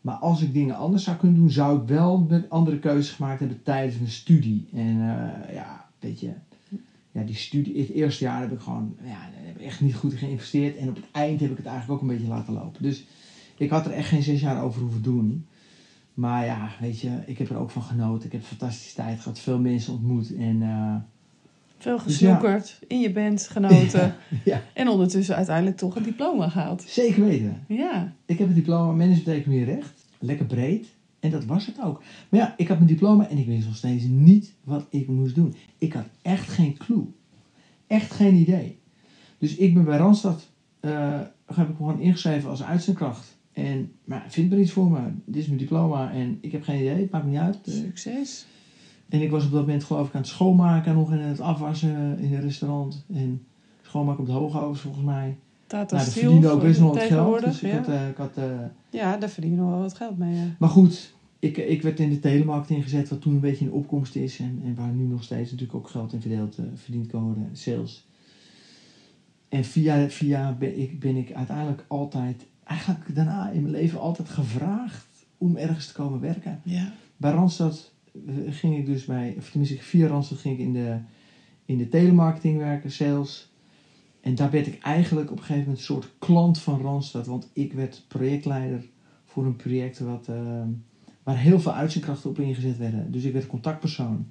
Maar 0.00 0.16
als 0.16 0.42
ik 0.42 0.52
dingen 0.52 0.76
anders 0.76 1.04
zou 1.04 1.16
kunnen 1.16 1.38
doen, 1.38 1.50
zou 1.50 1.80
ik 1.80 1.88
wel 1.88 2.18
met 2.18 2.50
andere 2.50 2.78
keuzes 2.78 3.14
gemaakt 3.14 3.38
hebben 3.38 3.62
tijdens 3.62 3.98
mijn 3.98 4.10
studie. 4.10 4.68
En 4.72 5.00
eh, 5.00 5.54
ja, 5.54 5.88
weet 5.98 6.20
je, 6.20 6.32
ja, 7.12 7.22
die 7.22 7.34
studie, 7.34 7.80
het 7.80 7.90
eerste 7.90 8.24
jaar 8.24 8.40
heb 8.40 8.52
ik 8.52 8.60
gewoon 8.60 8.96
ja, 9.02 9.28
heb 9.32 9.56
ik 9.58 9.62
echt 9.62 9.80
niet 9.80 9.94
goed 9.94 10.14
geïnvesteerd. 10.14 10.76
En 10.76 10.88
op 10.88 10.96
het 10.96 11.10
eind 11.12 11.40
heb 11.40 11.50
ik 11.50 11.56
het 11.56 11.66
eigenlijk 11.66 12.02
ook 12.02 12.08
een 12.08 12.16
beetje 12.16 12.32
laten 12.32 12.52
lopen. 12.52 12.82
Dus 12.82 13.04
ik 13.56 13.70
had 13.70 13.86
er 13.86 13.92
echt 13.92 14.08
geen 14.08 14.22
zes 14.22 14.40
jaar 14.40 14.62
over 14.62 14.80
hoeven 14.80 15.02
doen. 15.02 15.46
Maar 16.14 16.44
ja, 16.44 16.70
weet 16.80 17.00
je, 17.00 17.22
ik 17.26 17.38
heb 17.38 17.50
er 17.50 17.56
ook 17.56 17.70
van 17.70 17.82
genoten. 17.82 18.26
Ik 18.26 18.32
heb 18.32 18.40
een 18.40 18.46
fantastische 18.46 18.94
tijd 18.94 19.20
gehad, 19.20 19.38
veel 19.38 19.58
mensen 19.58 19.92
ontmoet. 19.92 20.34
En 20.34 20.62
eh, 20.62 20.96
Veel 21.78 21.98
Dus 22.04 22.18
ja. 22.18 22.34
gesnoekerd, 22.34 22.78
in 22.86 23.00
je 23.00 23.12
band 23.12 23.48
genoten. 23.48 24.14
ja, 24.44 24.62
En 24.74 24.88
ondertussen 24.88 25.36
uiteindelijk 25.36 25.76
toch 25.76 25.96
een 25.96 26.02
diploma 26.02 26.48
gehaald. 26.48 26.82
zeker 26.82 27.24
weten. 27.24 27.64
Ja. 27.68 28.12
Ik 28.26 28.38
heb 28.38 28.48
een 28.48 28.54
diploma 28.54 28.92
management 28.92 29.38
economie 29.38 29.64
recht. 29.64 30.06
Lekker 30.18 30.46
breed. 30.46 30.86
En 31.20 31.30
dat 31.30 31.44
was 31.44 31.66
het 31.66 31.82
ook. 31.82 32.02
Maar 32.28 32.40
ja, 32.40 32.54
ik 32.56 32.68
had 32.68 32.76
mijn 32.76 32.90
diploma 32.90 33.28
en 33.28 33.38
ik 33.38 33.46
wist 33.46 33.66
nog 33.66 33.76
steeds 33.76 34.04
niet 34.04 34.52
wat 34.64 34.86
ik 34.90 35.08
moest 35.08 35.34
doen. 35.34 35.54
Ik 35.78 35.92
had 35.92 36.06
echt 36.22 36.48
geen 36.48 36.76
clue. 36.76 37.04
Echt 37.86 38.12
geen 38.12 38.34
idee. 38.34 38.78
Dus 39.38 39.56
ik 39.56 39.74
ben 39.74 39.84
bij 39.84 39.98
Randstad, 39.98 40.48
eh, 40.80 41.20
heb 41.54 41.68
ik 41.68 41.76
gewoon 41.76 42.00
ingeschreven 42.00 42.50
als 42.50 42.62
uitzendkracht. 42.62 43.36
En, 43.52 43.92
maar 44.04 44.24
vind 44.28 44.52
er 44.52 44.58
iets 44.58 44.72
voor 44.72 44.90
me. 44.90 45.00
Dit 45.24 45.42
is 45.42 45.46
mijn 45.46 45.58
diploma 45.58 46.12
en 46.12 46.38
ik 46.40 46.52
heb 46.52 46.62
geen 46.62 46.80
idee. 46.80 47.00
Het 47.00 47.10
maakt 47.10 47.24
me 47.24 47.30
niet 47.30 47.40
uit. 47.40 47.58
Succes. 47.62 48.46
En 49.08 49.22
ik 49.22 49.30
was 49.30 49.44
op 49.44 49.50
dat 49.50 49.60
moment 49.60 49.84
geloof 49.84 50.08
ik 50.08 50.14
aan 50.14 50.20
het 50.20 50.30
schoonmaken 50.30 50.94
nog 50.94 51.10
en 51.10 51.18
het 51.18 51.40
afwassen 51.40 52.18
in 52.18 52.34
een 52.34 52.40
restaurant. 52.40 53.04
En 53.14 53.46
schoonmaken 53.82 54.20
op 54.20 54.26
de 54.26 54.32
hoogovens 54.32 54.80
volgens 54.80 55.04
mij. 55.04 55.36
Tata 55.66 55.94
Nou, 55.94 56.04
dat 56.04 56.12
Steel 56.12 56.22
verdiende 56.22 56.48
ook 56.48 56.62
best 56.62 56.80
wel 56.80 56.88
wat 56.88 57.02
geld. 57.02 57.44
Dus 57.44 57.62
ik 57.62 57.70
ja. 57.70 57.76
had, 57.76 57.88
eh, 57.88 58.08
ik 58.08 58.16
had 58.16 58.36
eh, 58.36 58.44
ja, 58.90 59.16
daar 59.16 59.28
verdien 59.28 59.50
je 59.50 59.56
nog 59.56 59.70
wel 59.70 59.80
wat 59.80 59.94
geld 59.94 60.18
mee. 60.18 60.34
Ja. 60.34 60.44
Maar 60.58 60.68
goed, 60.68 61.14
ik, 61.38 61.56
ik 61.56 61.82
werd 61.82 62.00
in 62.00 62.10
de 62.10 62.20
telemarketing 62.20 62.82
gezet, 62.82 63.08
wat 63.08 63.20
toen 63.20 63.34
een 63.34 63.40
beetje 63.40 63.64
in 63.64 63.72
opkomst 63.72 64.16
is. 64.16 64.38
En, 64.38 64.60
en 64.64 64.74
waar 64.74 64.92
nu 64.92 65.04
nog 65.04 65.22
steeds 65.22 65.50
natuurlijk 65.50 65.78
ook 65.78 65.88
geld 65.88 66.12
in 66.12 66.20
verdeeld, 66.20 66.58
eh, 66.58 66.64
verdiend 66.74 67.06
kan 67.06 67.22
worden, 67.22 67.48
sales. 67.52 68.06
En 69.48 69.64
via, 69.64 70.08
via 70.08 70.52
ben, 70.52 70.80
ik, 70.80 71.00
ben 71.00 71.16
ik 71.16 71.32
uiteindelijk 71.32 71.84
altijd, 71.88 72.46
eigenlijk 72.64 73.14
daarna 73.14 73.50
in 73.50 73.62
mijn 73.62 73.74
leven 73.74 74.00
altijd 74.00 74.28
gevraagd 74.28 75.06
om 75.38 75.56
ergens 75.56 75.86
te 75.86 75.92
komen 75.92 76.20
werken. 76.20 76.60
ja. 76.64 76.92
Bij 77.16 77.32
Randstad 77.32 77.92
ging 78.48 78.76
ik 78.76 78.86
dus 78.86 79.04
bij, 79.04 79.34
of 79.38 79.50
tenminste 79.50 79.78
via 79.78 80.06
Randstad 80.06 80.38
ging 80.38 80.58
ik 80.58 80.66
in 80.66 80.72
de, 80.72 80.98
in 81.64 81.78
de 81.78 81.88
telemarketing 81.88 82.58
werken, 82.58 82.90
sales. 82.90 83.52
En 84.20 84.34
daar 84.34 84.50
werd 84.50 84.66
ik 84.66 84.82
eigenlijk 84.82 85.30
op 85.30 85.36
een 85.36 85.42
gegeven 85.42 85.62
moment 85.62 85.78
een 85.78 85.84
soort 85.84 86.10
klant 86.18 86.58
van 86.58 86.80
Randstad. 86.80 87.26
Want 87.26 87.50
ik 87.52 87.72
werd 87.72 88.04
projectleider 88.08 88.84
voor 89.24 89.46
een 89.46 89.56
project 89.56 89.98
wat, 89.98 90.28
eh, 90.28 90.62
waar 91.22 91.38
heel 91.38 91.60
veel 91.60 91.72
uitzendkrachten 91.72 92.30
op 92.30 92.38
ingezet 92.38 92.76
werden. 92.76 93.12
Dus 93.12 93.24
ik 93.24 93.32
werd 93.32 93.46
contactpersoon. 93.46 94.26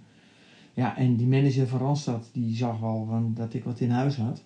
Ja, 0.74 0.98
en 0.98 1.15
die 1.15 1.27
manager 1.27 1.67
van 1.67 1.79
Randstad, 1.79 2.29
die 2.34 2.56
zag 2.56 2.79
van 2.79 3.32
dat 3.34 3.53
ik 3.53 3.63
wat 3.63 3.79
in 3.79 3.89
huis 3.89 4.15
had. 4.15 4.44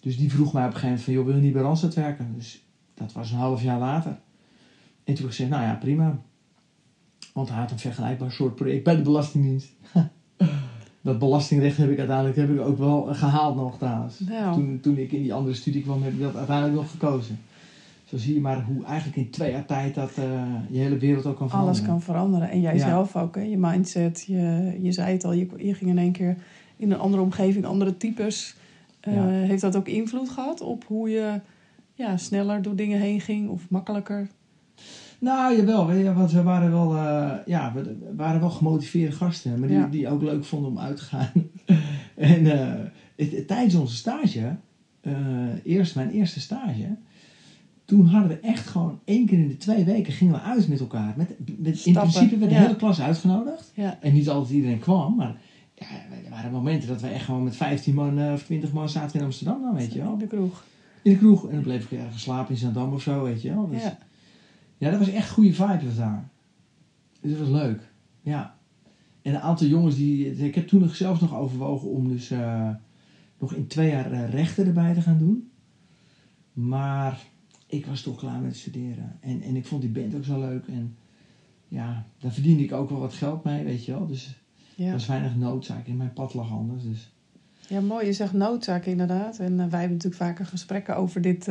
Dus 0.00 0.16
die 0.16 0.30
vroeg 0.30 0.52
mij 0.52 0.66
op 0.66 0.68
een 0.68 0.78
gegeven 0.78 0.88
moment 0.88 1.04
van, 1.04 1.12
joh, 1.12 1.24
wil 1.24 1.34
je 1.34 1.40
niet 1.40 1.52
bij 1.52 1.62
Randstad 1.62 1.94
werken? 1.94 2.32
Dus 2.34 2.64
dat 2.94 3.12
was 3.12 3.30
een 3.30 3.38
half 3.38 3.62
jaar 3.62 3.78
later. 3.78 4.10
En 4.10 4.20
toen 5.14 5.14
heb 5.14 5.24
ik 5.24 5.30
gezegd, 5.30 5.50
nou 5.50 5.62
ja, 5.62 5.74
prima. 5.74 6.22
Want 7.40 7.52
hij 7.52 7.60
had 7.60 7.70
een 7.70 7.78
vergelijkbaar 7.78 8.32
soort 8.32 8.54
project 8.54 8.84
bij 8.84 8.96
de 8.96 9.02
Belastingdienst. 9.02 9.72
dat 11.02 11.18
belastingrecht 11.18 11.76
heb 11.76 11.90
ik 11.90 11.98
uiteindelijk 11.98 12.36
heb 12.36 12.50
ik 12.50 12.60
ook 12.60 12.78
wel 12.78 13.02
gehaald 13.10 13.56
nog 13.56 13.78
trouwens. 13.78 14.18
Nou, 14.20 14.54
Toen, 14.54 14.78
toen 14.82 14.96
ik 14.96 15.12
in 15.12 15.22
die 15.22 15.34
andere 15.34 15.54
studie 15.54 15.82
kwam, 15.82 16.02
heb 16.02 16.12
ik 16.12 16.20
dat 16.20 16.36
uiteindelijk 16.36 16.76
nog 16.76 16.90
gekozen. 16.90 17.38
Zo 18.04 18.16
zie 18.16 18.34
je 18.34 18.40
maar 18.40 18.64
hoe 18.64 18.84
eigenlijk 18.84 19.16
in 19.16 19.30
twee 19.30 19.50
jaar 19.50 19.66
tijd 19.66 19.94
dat 19.94 20.10
eh, 20.14 20.24
je 20.70 20.78
hele 20.78 20.96
wereld 20.98 21.26
ook 21.26 21.36
kan 21.36 21.48
veranderen. 21.48 21.76
alles 21.76 21.88
kan 21.90 22.02
veranderen. 22.02 22.50
En 22.50 22.60
jij 22.60 22.74
Ja. 22.76 22.88
zelf 22.88 23.16
ook, 23.16 23.34
hè? 23.34 23.42
je 23.42 23.58
mindset. 23.58 24.24
Je, 24.26 24.76
je 24.80 24.92
zei 24.92 25.12
het 25.12 25.24
al, 25.24 25.32
je, 25.32 25.48
je 25.56 25.74
ging 25.74 25.90
in 25.90 25.98
één 25.98 26.12
keer 26.12 26.36
in 26.76 26.90
een 26.92 26.98
andere 26.98 27.22
omgeving, 27.22 27.64
andere 27.64 27.96
types. 27.96 28.56
Eh, 29.00 29.14
Ja. 29.14 29.26
Heeft 29.28 29.62
dat 29.62 29.76
ook 29.76 29.88
invloed 29.88 30.30
gehad 30.30 30.60
op 30.60 30.84
hoe 30.86 31.10
je 31.10 31.40
ja, 31.94 32.16
sneller 32.16 32.62
door 32.62 32.76
dingen 32.76 33.00
heen 33.00 33.20
ging 33.20 33.48
of 33.48 33.70
makkelijker? 33.70 34.28
Nou, 35.20 35.56
jawel. 35.56 35.92
je, 35.92 36.14
Want 36.14 36.32
we 36.32 36.42
waren 36.42 36.70
wel, 36.70 36.96
eh, 36.96 37.32
ja, 37.46 37.72
we 37.74 37.96
waren 38.16 38.40
wel 38.40 38.50
gemotiveerde 38.50 39.12
gasten. 39.16 39.58
Maar 39.58 39.68
die, 39.68 39.76
Ja. 39.78 39.86
die 39.86 40.08
ook 40.08 40.22
leuk 40.22 40.44
vonden 40.44 40.70
om 40.70 40.78
uit 40.78 40.96
te 40.96 41.02
gaan. 41.02 41.30
en 42.16 42.46
eh, 42.60 42.84
het- 43.16 43.46
tijdens 43.48 43.74
onze 43.74 43.96
stage, 43.96 44.56
eh, 45.00 45.12
eerst 45.64 45.94
mijn 45.94 46.10
eerste 46.10 46.40
stage... 46.40 46.96
Toen 47.84 48.06
hadden 48.06 48.28
we 48.28 48.38
echt 48.40 48.66
gewoon 48.66 49.00
één 49.04 49.26
keer 49.26 49.38
in 49.38 49.48
de 49.48 49.56
twee 49.56 49.84
weken 49.84 50.12
gingen 50.12 50.34
we 50.34 50.40
uit 50.40 50.68
met 50.68 50.80
elkaar. 50.80 51.14
Met, 51.16 51.28
met, 51.58 51.84
in 51.84 51.92
principe 51.92 52.36
werd 52.38 52.50
de 52.50 52.56
ja. 52.56 52.62
hele 52.62 52.76
klas 52.76 53.00
uitgenodigd. 53.00 53.72
Ja, 53.74 53.98
En 54.00 54.12
niet 54.12 54.28
altijd 54.28 54.54
iedereen 54.54 54.78
kwam, 54.78 55.16
maar 55.16 55.36
ja, 55.74 55.86
er 56.24 56.30
waren 56.30 56.50
momenten 56.52 56.88
dat 56.88 57.00
we 57.00 57.08
echt 57.08 57.24
gewoon 57.24 57.44
met 57.44 57.56
15 57.56 57.94
man 57.94 58.32
of 58.32 58.42
20 58.42 58.72
man 58.72 58.88
zaten 58.88 59.18
in 59.18 59.24
Amsterdam 59.24 59.62
dan, 59.62 59.74
weet 59.74 59.92
je 59.92 59.98
wel. 60.02 60.12
in 60.12 60.18
de 60.18 60.26
kroeg. 60.26 60.64
In 61.02 61.12
de 61.12 61.18
kroeg. 61.18 61.46
En 61.48 61.54
dan 61.54 61.62
bleef 61.62 61.90
ik 61.90 61.98
ergens 61.98 62.22
slapen 62.22 62.50
in 62.54 62.60
Zandam 62.60 62.92
of 62.92 63.02
zo, 63.02 63.22
weet 63.22 63.42
je 63.42 63.54
wel. 63.54 63.68
Dus, 63.68 63.82
ja. 63.82 63.98
Ja. 64.80 64.90
dat 64.90 64.98
was 64.98 65.08
echt 65.08 65.30
goede 65.30 65.52
vibe 65.52 65.84
was 65.84 65.96
daar. 65.96 66.28
Dus 67.20 67.30
dat 67.30 67.40
was 67.48 67.60
leuk. 67.62 67.80
Ja. 68.22 68.58
En 69.22 69.34
een 69.34 69.40
aantal 69.40 69.66
jongens 69.66 69.96
die... 69.96 70.36
Ik 70.46 70.54
heb 70.54 70.68
toen 70.68 70.80
nog 70.80 70.96
zelfs 70.96 71.20
nog 71.20 71.34
overwogen 71.34 71.88
om 71.88 72.08
dus 72.08 72.30
eh, 72.30 72.70
nog 73.38 73.54
in 73.54 73.66
twee 73.66 73.90
jaar 73.90 74.12
eh, 74.12 74.30
rechten 74.30 74.66
erbij 74.66 74.94
te 74.94 75.00
gaan 75.02 75.18
doen. 75.18 75.50
Maar 76.52 77.18
ik 77.66 77.86
was 77.86 78.02
toch 78.02 78.16
klaar 78.16 78.40
met 78.40 78.56
studeren. 78.56 79.16
En, 79.20 79.42
en 79.42 79.56
ik 79.56 79.66
vond 79.66 79.80
die 79.82 79.90
band 79.90 80.14
ook 80.14 80.24
zo 80.24 80.40
leuk. 80.40 80.66
En 80.66 80.96
ja, 81.68 82.06
daar 82.18 82.32
verdiende 82.32 82.62
ik 82.62 82.72
ook 82.72 82.90
wel 82.90 82.98
wat 82.98 83.14
geld 83.14 83.44
mee, 83.44 83.64
weet 83.64 83.84
je 83.84 83.92
wel. 83.92 84.06
Dus 84.06 84.26
er 84.26 84.84
Ja. 84.84 84.92
was 84.92 85.06
weinig 85.06 85.36
noodzaak. 85.36 85.86
En 85.86 85.96
mijn 85.96 86.12
pad 86.12 86.34
lag 86.34 86.50
anders. 86.50 86.82
Dus 86.84 87.12
ja, 87.68 87.80
mooi. 87.80 88.06
Je 88.06 88.12
zegt 88.12 88.32
noodzaak 88.32 88.86
inderdaad. 88.86 89.38
En 89.38 89.52
eh, 89.52 89.66
wij 89.66 89.80
hebben 89.80 89.96
natuurlijk 89.96 90.22
vaker 90.22 90.46
gesprekken 90.46 90.96
over 90.96 91.20
dit. 91.20 91.48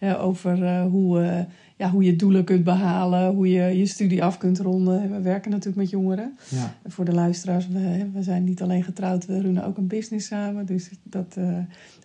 Over 0.00 0.64
eh, 0.64 0.82
hoe, 0.82 1.22
eh, 1.22 1.40
ja, 1.76 1.90
hoe 1.90 2.04
je 2.04 2.16
doelen 2.16 2.44
kunt 2.44 2.64
behalen. 2.64 3.34
Hoe 3.34 3.50
je 3.50 3.78
je 3.78 3.86
studie 3.86 4.24
af 4.24 4.38
kunt 4.38 4.58
ronden. 4.58 5.10
We 5.10 5.20
werken 5.20 5.50
natuurlijk 5.50 5.76
met 5.76 5.90
jongeren. 5.90 6.38
ja. 6.48 6.74
Voor 6.86 7.04
de 7.04 7.12
luisteraars, 7.12 7.68
we, 7.68 8.06
we 8.12 8.22
zijn 8.22 8.44
niet 8.44 8.62
alleen 8.62 8.84
getrouwd, 8.84 9.26
we 9.26 9.40
runnen 9.40 9.64
ook 9.64 9.76
een 9.76 9.86
business 9.86 10.26
samen. 10.26 10.66
Dus 10.66 10.90
dat, 11.02 11.34
eh, 11.36 11.58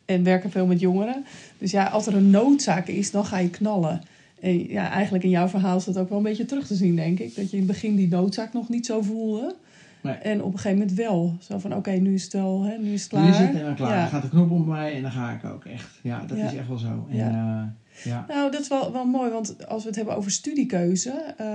en 0.06 0.24
werken 0.24 0.52
veel 0.52 0.66
met 0.66 0.80
jongeren. 0.80 1.26
Dus 1.58 1.72
ja, 1.72 1.86
als 1.86 2.08
er 2.08 2.16
een 2.16 2.30
noodzaak 2.30 2.88
is, 2.88 3.12
dan 3.12 3.26
ga 3.26 3.38
je 3.38 3.50
knallen. 3.50 4.02
En 4.40 4.68
ja, 4.70 4.90
eigenlijk 4.90 5.24
in 5.24 5.30
jouw 5.30 5.48
verhaal 5.48 5.78
is 5.78 5.84
dat 5.84 5.98
ook 5.98 6.10
wel 6.10 6.18
een 6.18 6.24
beetje 6.24 6.46
terug 6.46 6.68
te 6.68 6.76
zien, 6.76 6.96
denk 6.96 7.20
ik. 7.20 7.36
Dat 7.36 7.52
je 7.52 7.58
in 7.58 7.64
het 7.64 7.72
begin 7.72 7.96
die 7.96 8.08
noodzaak 8.08 8.54
nog 8.54 8.70
niet 8.70 8.86
zo 8.86 9.02
voelde. 9.02 9.56
Nee. 10.04 10.14
En 10.16 10.44
op 10.44 10.54
een 10.54 10.60
gegeven 10.60 10.78
moment 10.78 10.98
wel. 10.98 11.36
Zo 11.40 11.58
van, 11.58 11.76
oké, 11.76 11.92
nu 11.92 12.14
is 12.14 12.24
het 12.24 12.34
wel, 12.34 12.62
hè, 12.64 12.78
nu 12.78 12.94
is 12.94 13.04
het 13.04 13.12
Nu 13.12 13.18
klaar. 13.20 13.30
is 13.30 13.38
het 13.38 13.56
en 13.56 13.66
dan 13.66 13.76
klaar. 13.76 13.90
Ja. 13.96 14.00
Dan 14.02 14.10
gaat 14.10 14.22
de 14.22 14.30
knop 14.30 14.52
om 14.52 14.66
mij 14.68 14.96
en 14.96 15.02
dan 15.02 15.12
ga 15.12 15.32
ik 15.32 15.46
ook 15.46 15.66
echt. 15.66 16.00
Ja, 16.02 16.26
dat 16.26 16.38
Ja. 16.38 16.46
is 16.46 16.56
echt 16.56 16.68
wel 16.68 16.78
zo. 16.78 17.08
En, 17.10 17.18
Ja. 17.18 17.30
ja. 17.30 17.74
ja. 18.04 18.26
Nou, 18.28 18.52
dat 18.52 18.62
is 18.62 18.68
wel, 18.68 18.92
wel 18.92 19.06
mooi, 19.06 19.32
want 19.32 19.68
als 19.68 19.82
we 19.82 19.88
het 19.88 19.98
hebben 19.98 20.16
over 20.16 20.32
studiekeuze. 20.32 21.10
eh, 21.38 21.46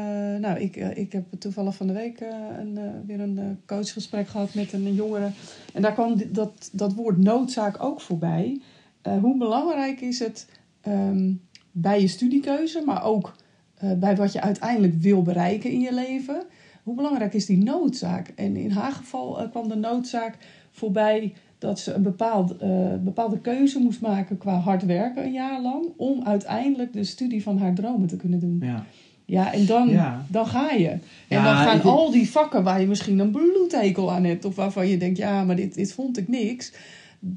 nou, 0.40 0.58
ik, 0.58 0.76
eh, 0.76 0.96
ik 0.96 1.12
heb 1.12 1.24
toevallig 1.38 1.74
van 1.74 1.86
de 1.86 1.92
week 1.92 2.20
eh, 2.20 2.28
een, 2.58 2.78
eh, 2.78 2.82
weer 3.06 3.20
een 3.20 3.38
eh, 3.38 3.44
coachgesprek 3.66 4.28
gehad 4.28 4.54
met 4.54 4.72
een 4.72 4.94
jongere. 4.94 5.30
En 5.74 5.82
daar 5.82 5.92
kwam 5.92 6.22
dat, 6.32 6.70
dat 6.72 6.94
woord 6.94 7.18
noodzaak 7.18 7.82
ook 7.82 8.00
voorbij. 8.00 8.60
Eh, 9.02 9.18
hoe 9.18 9.38
belangrijk 9.38 10.00
is 10.00 10.18
het 10.18 10.48
ehm, 10.80 11.32
bij 11.72 12.00
je 12.00 12.08
studiekeuze, 12.08 12.82
maar 12.86 13.04
ook 13.04 13.36
eh, 13.74 13.92
bij 13.92 14.16
wat 14.16 14.32
je 14.32 14.40
uiteindelijk 14.40 14.94
wil 14.94 15.22
bereiken 15.22 15.70
in 15.70 15.80
je 15.80 15.94
leven? 15.94 16.42
Hoe 16.88 16.96
belangrijk 16.96 17.34
is 17.34 17.46
die 17.46 17.58
noodzaak? 17.58 18.32
En 18.36 18.56
in 18.56 18.70
haar 18.70 18.92
geval 18.92 19.40
eh, 19.40 19.50
kwam 19.50 19.68
de 19.68 19.76
noodzaak 19.76 20.36
voorbij 20.70 21.32
dat 21.58 21.78
ze 21.78 21.92
een 21.92 22.02
bepaald, 22.02 22.56
eh, 22.56 22.94
bepaalde 23.00 23.38
keuze 23.40 23.78
moest 23.78 24.00
maken 24.00 24.38
qua 24.38 24.54
hard 24.58 24.84
werken 24.84 25.24
een 25.24 25.32
jaar 25.32 25.60
lang. 25.62 25.84
Om 25.96 26.22
uiteindelijk 26.24 26.92
de 26.92 27.04
studie 27.04 27.42
van 27.42 27.58
haar 27.58 27.74
dromen 27.74 28.08
te 28.08 28.16
kunnen 28.16 28.40
doen. 28.40 28.58
ja. 28.62 28.84
Ja, 29.24 29.52
en 29.52 29.66
dan, 29.66 29.88
Ja. 29.88 30.24
dan 30.28 30.46
ga 30.46 30.70
je. 30.70 30.88
En 30.88 31.00
Ja, 31.28 31.44
dan 31.44 31.56
gaan 31.56 31.82
al 31.82 32.10
die 32.10 32.30
vakken 32.30 32.62
waar 32.62 32.80
je 32.80 32.86
misschien 32.86 33.18
een 33.18 33.30
bloedhekel 33.30 34.12
aan 34.12 34.24
hebt. 34.24 34.44
Of 34.44 34.54
waarvan 34.54 34.88
je 34.88 34.96
denkt, 34.96 35.18
ja, 35.18 35.44
maar 35.44 35.56
dit, 35.56 35.74
dit 35.74 35.92
vond 35.92 36.18
ik 36.18 36.28
niks. 36.28 36.72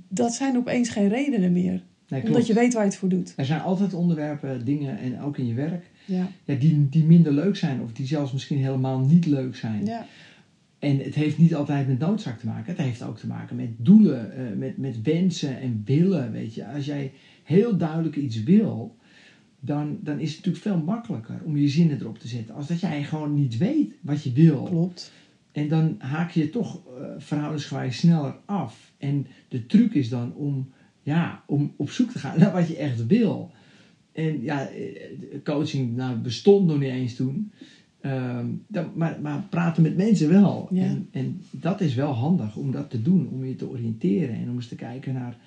Dat 0.07 0.33
zijn 0.33 0.57
opeens 0.57 0.89
geen 0.89 1.07
redenen 1.07 1.51
meer. 1.51 1.81
Nee, 2.07 2.23
Omdat 2.23 2.47
je 2.47 2.53
weet 2.53 2.73
waar 2.73 2.83
je 2.83 2.89
het 2.89 2.97
voor 2.97 3.09
doet. 3.09 3.33
Er 3.37 3.45
zijn 3.45 3.61
altijd 3.61 3.93
onderwerpen, 3.93 4.65
dingen 4.65 4.97
en 4.99 5.21
ook 5.21 5.37
in 5.37 5.47
je 5.47 5.53
werk. 5.53 5.90
Ja, 6.05 6.29
Ja, 6.45 6.55
die, 6.55 6.89
die 6.89 7.03
minder 7.03 7.31
leuk 7.31 7.55
zijn 7.55 7.81
of 7.81 7.91
die 7.91 8.05
zelfs 8.05 8.31
misschien 8.31 8.57
helemaal 8.57 8.99
niet 8.99 9.25
leuk 9.25 9.55
zijn. 9.55 9.85
ja, 9.85 10.05
En 10.79 10.97
het 10.97 11.15
heeft 11.15 11.37
niet 11.37 11.55
altijd 11.55 11.87
met 11.87 11.99
noodzaak 11.99 12.39
te 12.39 12.45
maken. 12.45 12.75
Het 12.75 12.81
heeft 12.85 13.03
ook 13.03 13.17
te 13.17 13.27
maken 13.27 13.55
met 13.55 13.69
doelen, 13.77 14.35
eh, 14.35 14.57
met, 14.57 14.77
met 14.77 15.01
wensen 15.01 15.59
en 15.59 15.81
willen. 15.85 16.31
Weet 16.31 16.53
je. 16.53 16.67
Als 16.67 16.85
jij 16.85 17.11
heel 17.43 17.77
duidelijk 17.77 18.15
iets 18.15 18.43
wil, 18.43 18.95
dan, 19.59 19.99
dan 20.01 20.19
is 20.19 20.27
het 20.27 20.45
natuurlijk 20.45 20.63
veel 20.63 20.83
makkelijker 20.85 21.41
om 21.43 21.57
je 21.57 21.67
zinnen 21.67 21.99
erop 21.99 22.19
te 22.19 22.27
zetten. 22.27 22.55
Als 22.55 22.67
dat 22.67 22.79
jij 22.79 23.03
gewoon 23.03 23.33
niet 23.33 23.57
weet 23.57 23.93
wat 24.01 24.23
je 24.23 24.31
wil. 24.31 24.63
klopt. 24.63 25.11
En 25.51 25.67
dan 25.67 25.95
haak 25.97 26.31
je 26.31 26.49
toch 26.49 26.81
uh, 26.87 27.05
verhoudensgewijs 27.17 27.97
sneller 27.97 28.35
af. 28.45 28.91
En 28.97 29.27
de 29.47 29.65
truc 29.65 29.93
is 29.93 30.09
dan 30.09 30.33
om, 30.33 30.71
ja, 31.01 31.43
om 31.47 31.73
op 31.75 31.91
zoek 31.91 32.11
te 32.11 32.19
gaan 32.19 32.37
naar 32.39 32.51
wat 32.51 32.67
je 32.67 32.77
echt 32.77 33.07
wil. 33.07 33.51
En 34.11 34.41
ja, 34.41 34.67
eh, 34.67 35.43
coaching 35.43 35.95
nou, 35.95 36.17
bestond 36.17 36.67
nog 36.67 36.79
niet 36.79 36.89
eens 36.89 37.15
toen. 37.15 37.51
Um, 38.05 38.63
dan, 38.67 38.91
maar, 38.95 39.19
maar 39.21 39.43
praten 39.49 39.83
met 39.83 39.97
mensen 39.97 40.29
wel. 40.29 40.67
Ja. 40.71 40.83
En, 40.83 41.07
en 41.11 41.41
dat 41.51 41.81
is 41.81 41.95
wel 41.95 42.11
handig 42.11 42.55
om 42.55 42.71
dat 42.71 42.89
te 42.89 43.01
doen. 43.01 43.29
Om 43.31 43.45
je 43.45 43.55
te 43.55 43.69
oriënteren. 43.69 44.35
En 44.35 44.49
om 44.49 44.55
eens 44.55 44.67
te 44.67 44.75
kijken 44.75 45.13
naar 45.13 45.37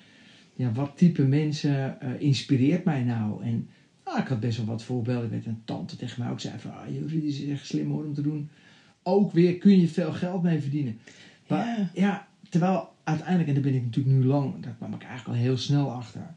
ja, 0.55 0.71
wat 0.71 0.97
type 0.97 1.23
mensen 1.23 1.97
uh, 2.03 2.09
inspireert 2.17 2.83
mij 2.83 3.03
nou. 3.03 3.43
En 3.43 3.67
ah, 4.03 4.19
ik 4.19 4.27
had 4.27 4.39
best 4.39 4.57
wel 4.57 4.65
wat 4.65 4.83
voorbeelden. 4.83 5.29
Weet 5.29 5.45
een 5.45 5.61
tante 5.65 5.95
tegen 5.95 6.21
mij 6.21 6.31
ook 6.31 6.39
zei 6.39 6.59
van... 6.59 6.71
Ah, 6.71 6.89
Jury, 6.89 7.27
is 7.27 7.45
echt 7.45 7.65
slim 7.65 7.91
hoor 7.91 8.05
om 8.05 8.13
te 8.13 8.21
doen 8.21 8.49
ook 9.07 9.31
weer 9.31 9.57
kun 9.57 9.79
je 9.79 9.87
veel 9.87 10.11
geld 10.11 10.43
mee 10.43 10.59
verdienen. 10.59 10.99
Maar 11.47 11.65
Ja. 11.65 11.89
ja, 11.93 12.27
terwijl 12.49 12.89
uiteindelijk, 13.03 13.47
en 13.47 13.53
daar 13.53 13.63
ben 13.63 13.75
ik 13.75 13.83
natuurlijk 13.83 14.15
nu 14.15 14.25
lang, 14.25 14.63
daar 14.63 14.75
kwam 14.77 14.93
ik 14.93 15.03
eigenlijk 15.03 15.37
al 15.37 15.43
heel 15.43 15.57
snel 15.57 15.91
achter. 15.91 16.33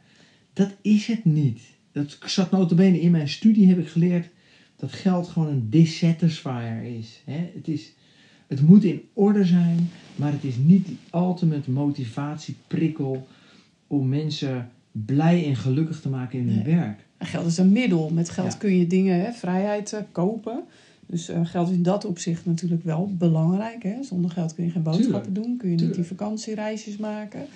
Dat 0.52 0.76
is 0.80 1.06
het 1.06 1.24
niet. 1.24 1.60
Dat 2.06 2.30
zat 2.30 2.50
notabene 2.50 3.00
in 3.00 3.10
mijn 3.10 3.28
studie, 3.28 3.68
heb 3.68 3.78
ik 3.78 3.88
geleerd 3.88 4.28
dat 4.76 4.92
geld 4.92 5.28
gewoon 5.28 5.48
een 5.48 5.70
dissatisfier 5.70 6.82
is. 6.98 7.22
Hè? 7.24 7.50
Het 7.54 7.68
is. 7.68 7.92
Het 8.46 8.60
moet 8.62 8.84
in 8.84 9.00
orde 9.12 9.44
zijn, 9.44 9.90
maar 10.16 10.32
het 10.32 10.44
is 10.44 10.56
niet 10.56 10.86
die 10.86 10.98
ultimate 11.14 11.70
motivatieprikkel 11.70 13.26
om 13.86 14.08
mensen 14.08 14.70
blij 14.92 15.46
en 15.46 15.56
gelukkig 15.56 16.00
te 16.00 16.08
maken 16.08 16.38
in 16.38 16.48
hun 16.48 16.62
Nee. 16.64 16.74
werk. 16.76 17.06
Geld 17.18 17.46
is 17.46 17.58
een 17.58 17.72
middel. 17.72 18.10
Met 18.10 18.30
geld 18.30 18.52
Ja. 18.52 18.58
kun 18.58 18.76
je 18.78 18.86
dingen, 18.86 19.20
hè, 19.20 19.32
vrijheid 19.32 19.92
eh, 19.92 20.00
kopen. 20.12 20.62
Dus 21.06 21.28
eh, 21.28 21.40
geld 21.46 21.68
is 21.68 21.76
in 21.76 21.82
dat 21.82 22.04
opzicht 22.04 22.46
natuurlijk 22.46 22.84
wel 22.84 23.14
belangrijk. 23.18 23.82
Hè? 23.82 24.02
Zonder 24.02 24.30
geld 24.30 24.54
kun 24.54 24.64
je 24.64 24.70
geen 24.70 24.82
boodschappen 24.82 25.32
doen. 25.34 25.56
Kun 25.56 25.70
je 25.70 25.76
niet 25.76 25.94
die 25.94 26.04
vakantiereisjes 26.04 26.96
maken. 26.96 27.46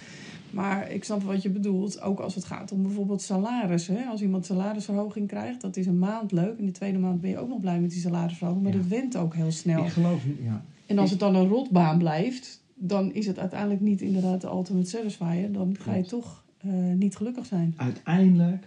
Maar 0.53 0.91
ik 0.91 1.05
snap 1.05 1.23
wat 1.23 1.43
je 1.43 1.51
bedoelt. 1.51 2.01
Ook 2.01 2.21
als 2.21 2.35
het 2.35 2.45
gaat 2.45 2.73
om 2.73 2.83
bijvoorbeeld 2.83 3.23
salaris. 3.23 3.87
Hè? 3.87 4.05
Als 4.05 4.23
iemand 4.23 4.47
salarisverhoging 4.47 5.29
krijgt, 5.29 5.61
dat 5.61 5.77
is 5.77 5.87
een 5.87 5.99
maand 5.99 6.33
leuk. 6.33 6.59
In 6.59 6.67
de 6.67 6.73
tweede 6.73 6.99
maand 6.99 7.21
ben 7.21 7.31
je 7.31 7.39
ook 7.39 7.49
nog 7.49 7.61
blij 7.61 7.81
met 7.81 7.91
die 7.91 8.01
salarisverhoging. 8.01 8.63
Maar 8.63 8.73
Ja. 8.73 8.79
dat 8.79 8.87
went 8.87 9.17
ook 9.17 9.35
heel 9.35 9.53
snel. 9.53 9.85
Ik 9.85 9.91
geloof 9.91 10.27
niet, 10.27 10.39
ja. 10.43 10.65
En 10.87 10.99
als 10.99 11.11
het 11.11 11.19
dan 11.19 11.35
een 11.35 11.49
rotbaan 11.49 11.99
blijft, 11.99 12.63
dan 12.75 13.13
is 13.15 13.27
het 13.27 13.39
uiteindelijk 13.39 13.81
niet 13.81 14.01
inderdaad 14.01 14.41
de 14.41 14.47
ultimate 14.47 14.89
satisfier. 14.89 15.53
Dan 15.53 15.77
ga 15.81 15.95
je 15.95 16.05
toch 16.05 16.45
eh, 16.59 16.71
niet 16.73 17.17
gelukkig 17.17 17.47
zijn. 17.47 17.75
uiteindelijk, 17.77 18.67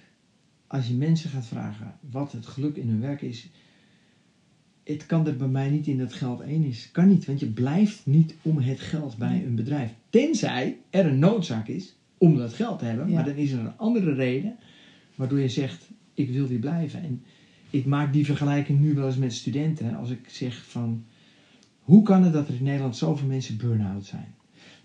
als 0.67 0.87
je 0.87 0.93
mensen 0.93 1.29
gaat 1.29 1.45
vragen 1.45 1.93
wat 2.11 2.31
het 2.31 2.45
geluk 2.45 2.75
in 2.75 2.87
hun 2.89 2.99
werk 3.01 3.21
is, 3.21 3.49
het 4.85 5.05
kan 5.05 5.27
er 5.27 5.35
bij 5.35 5.47
mij 5.47 5.69
niet 5.69 5.87
in 5.87 5.97
dat 5.97 6.13
geld 6.13 6.41
één 6.41 6.63
is. 6.63 6.89
Kan 6.91 7.07
niet, 7.07 7.25
want 7.25 7.39
je 7.39 7.45
blijft 7.45 8.05
niet 8.05 8.35
om 8.41 8.57
het 8.57 8.79
geld 8.79 9.17
bij 9.17 9.43
een 9.45 9.55
bedrijf. 9.55 9.93
Tenzij 10.09 10.77
er 10.89 11.05
een 11.05 11.19
noodzaak 11.19 11.67
is 11.67 11.95
om 12.17 12.37
dat 12.37 12.53
geld 12.53 12.79
te 12.79 12.85
hebben, 12.85 13.07
Ja. 13.09 13.13
maar 13.13 13.25
dan 13.25 13.35
is 13.35 13.51
er 13.51 13.59
een 13.59 13.77
andere 13.77 14.13
reden 14.13 14.55
waardoor 15.15 15.39
je 15.39 15.49
zegt, 15.49 15.89
ik 16.13 16.29
wil 16.29 16.47
die 16.47 16.59
blijven. 16.59 17.01
En 17.03 17.23
ik 17.69 17.85
maak 17.85 18.13
die 18.13 18.25
vergelijking 18.25 18.79
nu 18.79 18.93
wel 18.93 19.05
eens 19.05 19.17
met 19.17 19.33
studenten. 19.33 19.95
Als 19.95 20.09
ik 20.09 20.29
zeg 20.29 20.63
van, 20.67 21.03
hoe 21.79 22.03
kan 22.03 22.23
het 22.23 22.33
dat 22.33 22.47
er 22.47 22.55
in 22.55 22.63
Nederland 22.63 22.95
zoveel 22.97 23.27
mensen 23.27 23.57
burn-out 23.57 24.05
zijn? 24.05 24.33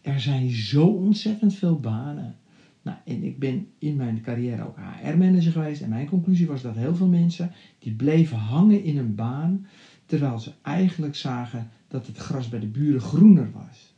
Er 0.02 0.20
zijn 0.20 0.50
zo 0.50 0.86
ontzettend 0.86 1.54
veel 1.54 1.80
banen. 1.80 2.36
Nou, 2.82 2.96
en 3.04 3.22
ik 3.22 3.38
ben 3.38 3.66
in 3.78 3.96
mijn 3.96 4.20
carrière 4.20 4.66
ook 4.66 4.76
HR-manager 5.02 5.52
geweest. 5.52 5.82
En 5.82 5.88
mijn 5.88 6.08
conclusie 6.08 6.46
was 6.46 6.62
dat 6.62 6.76
heel 6.76 6.94
veel 6.94 7.08
mensen 7.08 7.52
die 7.78 7.92
bleven 7.92 8.36
hangen 8.36 8.84
in 8.84 8.98
een 8.98 9.14
baan. 9.14 9.66
Terwijl 10.10 10.38
ze 10.38 10.52
eigenlijk 10.62 11.16
zagen 11.16 11.70
dat 11.88 12.06
het 12.06 12.16
gras 12.16 12.48
bij 12.48 12.60
de 12.60 12.66
buren 12.66 13.00
groener 13.00 13.50
was. 13.52 13.94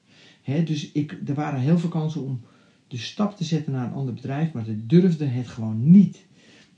Dus 0.64 0.92
ik, 0.92 1.18
er 1.26 1.34
waren 1.34 1.60
heel 1.60 1.78
veel 1.78 1.88
kansen 1.88 2.22
om 2.22 2.40
de 2.88 2.96
stap 2.96 3.36
te 3.36 3.44
zetten 3.44 3.72
naar 3.72 3.86
een 3.86 3.92
ander 3.92 4.14
bedrijf. 4.14 4.52
Maar 4.52 4.64
ze 4.64 4.86
durfden 4.86 5.32
het 5.32 5.46
gewoon 5.48 5.90
niet. 5.90 6.24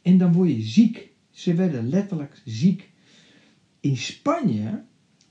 En 0.03 0.19
dan 0.19 0.33
word 0.33 0.49
je 0.49 0.63
ziek. 0.63 1.09
Ze 1.31 1.55
werden 1.55 1.89
letterlijk 1.89 2.43
ziek. 2.45 2.91
In 3.81 3.97
Spanje 3.97 4.83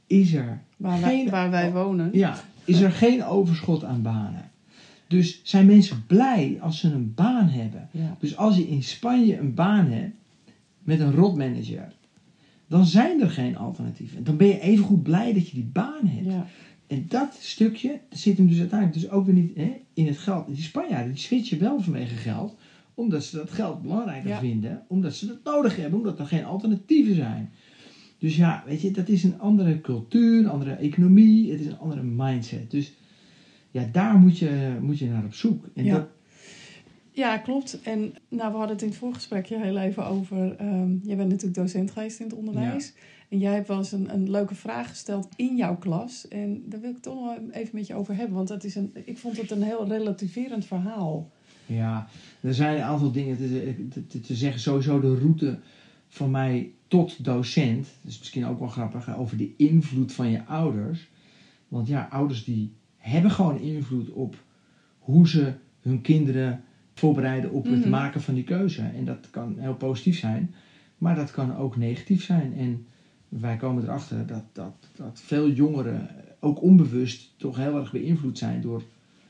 is 0.08 0.34
er 0.34 0.62
Waar, 0.78 1.02
wij, 1.02 1.10
Geen- 1.10 1.30
waar 1.30 1.50
wij 1.50 1.72
wonen. 1.72 2.10
ja, 2.14 2.40
is 2.66 2.80
er 2.80 2.92
geen 2.92 3.24
overschot 3.26 3.84
aan 3.84 4.02
banen. 4.02 4.52
Dus 5.08 5.40
zijn 5.44 5.66
mensen 5.66 6.06
blij 6.08 6.58
als 6.62 6.80
ze 6.80 6.92
een 6.92 7.14
baan 7.14 7.48
hebben? 7.48 7.90
Ja. 7.92 8.18
Dus 8.20 8.38
als 8.38 8.56
je 8.58 8.68
in 8.68 8.84
Spanje 8.84 9.38
een 9.38 9.54
baan 9.54 9.86
hebt 9.86 10.16
met 10.80 11.00
een 11.00 11.12
rotmanager, 11.12 11.94
dan 12.74 12.86
zijn 12.86 13.22
er 13.22 13.30
geen 13.30 13.58
alternatieven. 13.58 14.24
Dan 14.24 14.38
ben 14.38 14.48
je 14.48 14.60
even 14.60 14.84
goed 14.86 15.04
blij 15.04 15.34
dat 15.34 15.48
je 15.48 15.54
die 15.54 15.70
baan 15.74 16.06
hebt. 16.08 16.26
Ja. 16.26 16.46
En 16.88 17.06
dat 17.08 17.38
stukje 17.40 18.00
zit 18.10 18.38
hem 18.38 18.48
dus 18.48 18.60
uiteindelijk 18.60 19.02
dus 19.02 19.10
ook 19.10 19.26
weer 19.26 19.34
niet 19.34 19.56
hè, 19.56 19.82
in 19.94 20.08
het 20.08 20.18
geld. 20.18 20.46
Die 20.48 20.64
Spanjaarden 20.64 21.12
die 21.14 21.22
switchen 21.22 21.60
wel 21.60 21.80
vanwege 21.80 22.16
geld, 22.16 22.56
omdat 22.94 23.24
ze 23.24 23.36
dat 23.36 23.52
geld 23.52 23.82
belangrijker 23.82 24.30
Ja. 24.30 24.40
vinden, 24.40 24.84
omdat 24.88 25.14
ze 25.14 25.26
dat 25.28 25.44
nodig 25.44 25.76
hebben, 25.76 26.00
omdat 26.00 26.20
er 26.20 26.26
geen 26.26 26.46
alternatieven 26.46 27.16
zijn. 27.16 27.50
Dus 28.18 28.36
ja, 28.36 28.64
weet 28.66 28.82
je, 28.82 28.92
dat 28.92 29.08
is 29.10 29.24
een 29.24 29.40
andere 29.40 29.82
cultuur, 29.82 30.40
een 30.40 30.48
andere 30.50 30.72
economie, 30.74 31.52
het 31.52 31.60
is 31.60 31.66
een 31.66 31.78
andere 31.80 32.04
mindset. 32.04 32.72
Dus 32.72 32.94
ja, 33.72 33.90
daar 33.92 34.18
moet 34.18 34.38
je, 34.38 34.78
moet 34.82 34.98
je 35.00 35.08
naar 35.08 35.24
op 35.26 35.34
zoek. 35.34 35.66
En 35.74 35.84
Ja. 35.84 35.94
dat, 35.94 36.08
Ja, 37.16 37.38
klopt. 37.38 37.82
En 37.82 38.14
nou, 38.30 38.52
we 38.52 38.58
hadden 38.58 38.76
het 38.76 38.82
in 38.82 38.88
het 38.88 38.98
voorgesprekje 38.98 39.60
heel 39.60 39.78
even 39.78 40.06
over. 40.06 40.56
ehm 40.56 40.96
jij 41.04 41.16
bent 41.16 41.30
natuurlijk 41.30 41.56
docent 41.56 41.92
geweest 41.92 42.20
in 42.20 42.26
het 42.26 42.36
onderwijs. 42.36 42.94
En 43.30 43.38
jij 43.40 43.54
hebt 43.54 43.68
wel 43.68 43.78
eens 43.78 43.92
een, 43.92 44.14
een 44.14 44.30
leuke 44.30 44.56
vraag 44.56 44.90
gesteld 44.90 45.28
in 45.36 45.56
jouw 45.56 45.78
klas. 45.78 46.28
En 46.28 46.64
daar 46.66 46.80
wil 46.80 46.90
ik 46.90 46.96
het 46.96 47.04
toch 47.04 47.16
nog 47.16 47.38
even 47.52 47.76
met 47.76 47.88
je 47.88 47.96
over 47.96 48.16
hebben. 48.16 48.36
Want 48.36 48.48
dat 48.48 48.64
is 48.64 48.76
een, 48.76 48.92
ik 49.06 49.18
vond 49.18 49.38
het 49.38 49.52
een 49.52 49.64
heel 49.64 49.88
relativerend 49.88 50.66
verhaal. 50.66 51.32
Ja, 51.66 52.08
er 52.42 52.54
zijn 52.54 52.76
een 52.76 52.84
aantal 52.84 53.12
dingen 53.12 53.38
te, 53.38 54.06
te, 54.08 54.20
te 54.20 54.36
zeggen. 54.36 54.62
Sowieso 54.62 55.00
de 55.00 55.16
route 55.16 55.60
van 56.08 56.32
mij 56.32 56.72
tot 56.88 57.24
docent. 57.24 57.88
Dat 58.02 58.12
is 58.12 58.20
misschien 58.20 58.46
ook 58.46 58.60
wel 58.60 58.68
grappig. 58.68 59.18
Over 59.18 59.38
de 59.38 59.54
invloed 59.58 60.12
van 60.12 60.32
je 60.32 60.46
ouders. 60.46 61.10
Want 61.68 61.88
ja, 61.88 62.08
ouders 62.12 62.44
die 62.44 62.74
hebben 62.98 63.32
gewoon 63.32 63.60
invloed 63.60 64.10
op 64.10 64.36
hoe 65.00 65.28
ze 65.28 65.54
hun 65.82 66.02
kinderen 66.02 66.64
voorbereiden 66.94 67.52
op 67.52 67.66
het 67.66 67.80
Mhm. 67.80 67.90
maken 67.90 68.22
van 68.22 68.34
die 68.34 68.44
keuze. 68.44 68.82
En 68.82 69.06
dat 69.06 69.30
kan 69.30 69.56
heel 69.60 69.76
positief 69.76 70.18
zijn. 70.20 70.54
Maar 70.98 71.16
dat 71.16 71.32
kan 71.32 71.56
ook 71.56 71.78
negatief 71.78 72.24
zijn. 72.24 72.54
En 72.58 72.86
wij 73.30 73.56
komen 73.56 73.84
erachter 73.84 74.28
dat, 74.28 74.44
dat, 74.52 74.74
dat 74.96 75.22
veel 75.24 75.50
jongeren 75.52 76.10
ook 76.40 76.62
onbewust 76.62 77.34
toch 77.38 77.58
heel 77.58 77.78
erg 77.80 77.92
beïnvloed 77.92 78.38
zijn 78.38 78.62
door 78.62 78.84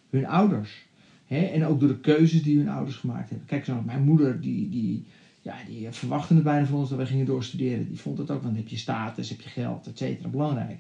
hun 0.10 0.28
ouders. 0.28 0.86
En 1.28 1.66
ook 1.66 1.80
door 1.80 1.90
de 1.90 2.00
keuzes 2.00 2.44
die 2.44 2.58
hun 2.58 2.70
ouders 2.70 2.96
gemaakt 2.96 3.30
hebben. 3.30 3.48
Kijk, 3.48 3.66
zo, 3.66 3.82
mijn 3.86 4.04
moeder 4.04 4.42
die, 4.42 4.70
die, 4.70 5.06
ja, 5.42 5.56
die 5.68 5.88
verwachtte 5.92 6.34
het 6.34 6.44
bijna 6.44 6.66
van 6.66 6.80
ons 6.80 6.90
dat 6.90 6.98
we 6.98 7.06
gingen 7.06 7.26
doorstuderen. 7.26 7.88
Die 7.88 8.00
vond 8.00 8.18
het 8.18 8.32
ook, 8.32 8.42
want 8.42 8.54
dan 8.54 8.64
heb 8.64 8.72
je 8.72 8.78
status, 8.78 9.30
heb 9.30 9.42
je 9.42 9.50
geld, 9.50 9.88
et 9.88 9.98
cetera, 9.98 10.28
belangrijk. 10.30 10.80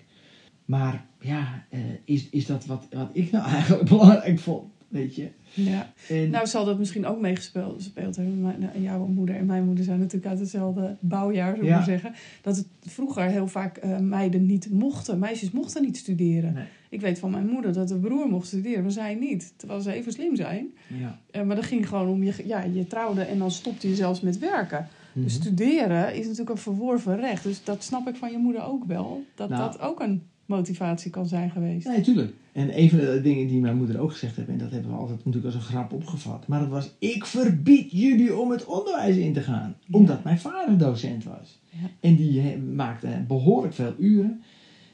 Maar 0.65 1.05
ja, 1.19 1.65
eh, 1.69 1.79
is, 2.05 2.29
is 2.29 2.45
dat 2.45 2.65
wat, 2.65 2.87
wat 2.91 3.09
ik 3.13 3.31
nou 3.31 3.45
eigenlijk 3.57 3.89
belangrijk 3.89 4.39
vond, 4.39 4.71
weet 4.93 5.15
je? 5.15 5.27
Ja. 5.53 5.93
En, 6.09 6.29
Nou 6.29 6.47
zal 6.47 6.65
dat 6.65 6.79
misschien 6.79 7.05
ook 7.05 7.19
meegespeeld 7.19 7.73
gespeeld 7.75 8.15
hebben. 8.15 8.41
Mijn, 8.41 8.59
nou, 8.59 8.79
jouw 8.81 9.05
moeder 9.05 9.35
en 9.35 9.45
mijn 9.45 9.65
moeder 9.65 9.83
zijn 9.83 9.99
natuurlijk 9.99 10.25
uit 10.25 10.39
hetzelfde 10.39 10.95
bouwjaar, 10.99 11.49
zou 11.51 11.61
ik 11.61 11.69
Ja. 11.69 11.75
maar 11.75 11.85
zeggen. 11.85 12.13
Dat 12.41 12.55
het 12.57 12.67
vroeger 12.81 13.23
heel 13.23 13.47
vaak 13.47 13.77
eh, 13.77 13.97
meiden 13.99 14.45
niet 14.45 14.69
mochten. 14.71 15.19
Meisjes 15.19 15.51
mochten 15.51 15.81
niet 15.81 15.97
studeren. 15.97 16.53
Nee. 16.53 16.65
Ik 16.89 17.01
weet 17.01 17.19
van 17.19 17.31
mijn 17.31 17.47
moeder 17.47 17.73
dat 17.73 17.87
de 17.87 17.97
broer 17.97 18.27
mocht 18.27 18.47
studeren, 18.47 18.81
maar 18.81 18.91
zij 18.91 19.15
niet. 19.15 19.53
Terwijl 19.55 19.81
ze 19.81 19.91
even 19.93 20.11
slim 20.11 20.35
zijn. 20.35 20.67
ja. 20.99 21.19
Eh, 21.31 21.41
maar 21.43 21.55
dat 21.55 21.65
ging 21.65 21.87
gewoon 21.87 22.07
om, 22.09 22.23
je, 22.23 22.33
ja, 22.45 22.63
je 22.63 22.87
trouwde 22.87 23.21
en 23.21 23.37
dan 23.37 23.51
stopte 23.51 23.89
je 23.89 23.95
zelfs 23.95 24.21
met 24.21 24.39
werken. 24.39 24.87
Mhm. 25.13 25.23
Dus 25.23 25.33
studeren 25.33 26.13
is 26.15 26.21
natuurlijk 26.23 26.49
een 26.49 26.57
verworven 26.57 27.15
recht. 27.19 27.43
Dus 27.43 27.63
dat 27.63 27.83
snap 27.83 28.07
ik 28.07 28.15
van 28.15 28.31
je 28.31 28.37
moeder 28.37 28.63
ook 28.63 28.83
wel. 28.85 29.23
Dat 29.35 29.49
Nou. 29.49 29.61
dat 29.71 29.79
ook 29.81 29.99
een 29.99 30.23
motivatie 30.45 31.11
kan 31.11 31.27
zijn 31.27 31.51
geweest. 31.51 31.87
Nee, 31.87 32.01
tuurlijk. 32.01 32.33
En 32.51 32.79
een 32.79 32.89
van 32.89 32.99
de 32.99 33.21
dingen 33.21 33.47
die 33.47 33.59
mijn 33.59 33.77
moeder 33.77 33.99
ook 33.99 34.11
gezegd 34.11 34.35
heeft, 34.35 34.47
en 34.47 34.57
dat 34.57 34.71
hebben 34.71 34.91
we 34.91 34.97
altijd 34.97 35.17
natuurlijk 35.17 35.45
als 35.45 35.55
een 35.55 35.61
grap 35.69 35.93
opgevat, 35.93 36.47
maar 36.47 36.59
dat 36.59 36.69
was: 36.69 36.95
Ik 36.99 37.25
verbied 37.25 37.91
jullie 37.91 38.35
om 38.35 38.51
het 38.51 38.65
onderwijs 38.65 39.15
in 39.15 39.33
te 39.33 39.41
gaan. 39.41 39.75
Ja. 39.79 39.97
Omdat 39.97 40.23
mijn 40.23 40.39
vader 40.39 40.77
docent 40.77 41.23
was. 41.23 41.59
Ja. 41.69 41.89
En 41.99 42.15
die 42.15 42.41
eh, 42.41 42.59
maakte 42.75 43.23
behoorlijk 43.27 43.73
veel 43.73 43.93
uren. 43.99 44.41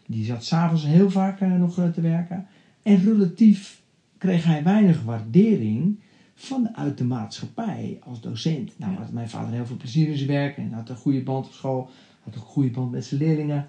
Die 0.08 0.26
zat 0.26 0.44
s'avonds 0.44 0.86
heel 0.86 1.10
vaak 1.10 1.40
eh, 1.40 1.54
nog 1.56 1.80
eh, 1.80 1.90
te 1.90 2.02
werken. 2.02 2.48
En 2.84 3.04
relatief 3.04 3.82
kreeg 4.18 4.44
hij 4.44 4.64
weinig 4.64 5.04
waardering 5.04 6.00
vanuit 6.36 6.98
de 6.98 7.04
maatschappij 7.04 8.00
als 8.04 8.22
docent. 8.22 8.72
Nou, 8.78 8.92
Ja. 8.92 8.98
had 8.98 9.12
mijn 9.12 9.30
vader 9.30 9.54
heel 9.54 9.66
veel 9.66 9.78
plezier 9.78 10.08
in 10.08 10.18
zijn 10.18 10.30
werk 10.30 10.58
en 10.58 10.72
had 10.72 10.90
een 10.90 10.96
goede 10.96 11.24
band 11.24 11.46
op 11.46 11.52
school, 11.54 11.90
had 12.24 12.36
een 12.36 12.42
goede 12.42 12.70
band 12.70 12.92
met 12.92 13.06
zijn 13.06 13.22
leerlingen. 13.22 13.68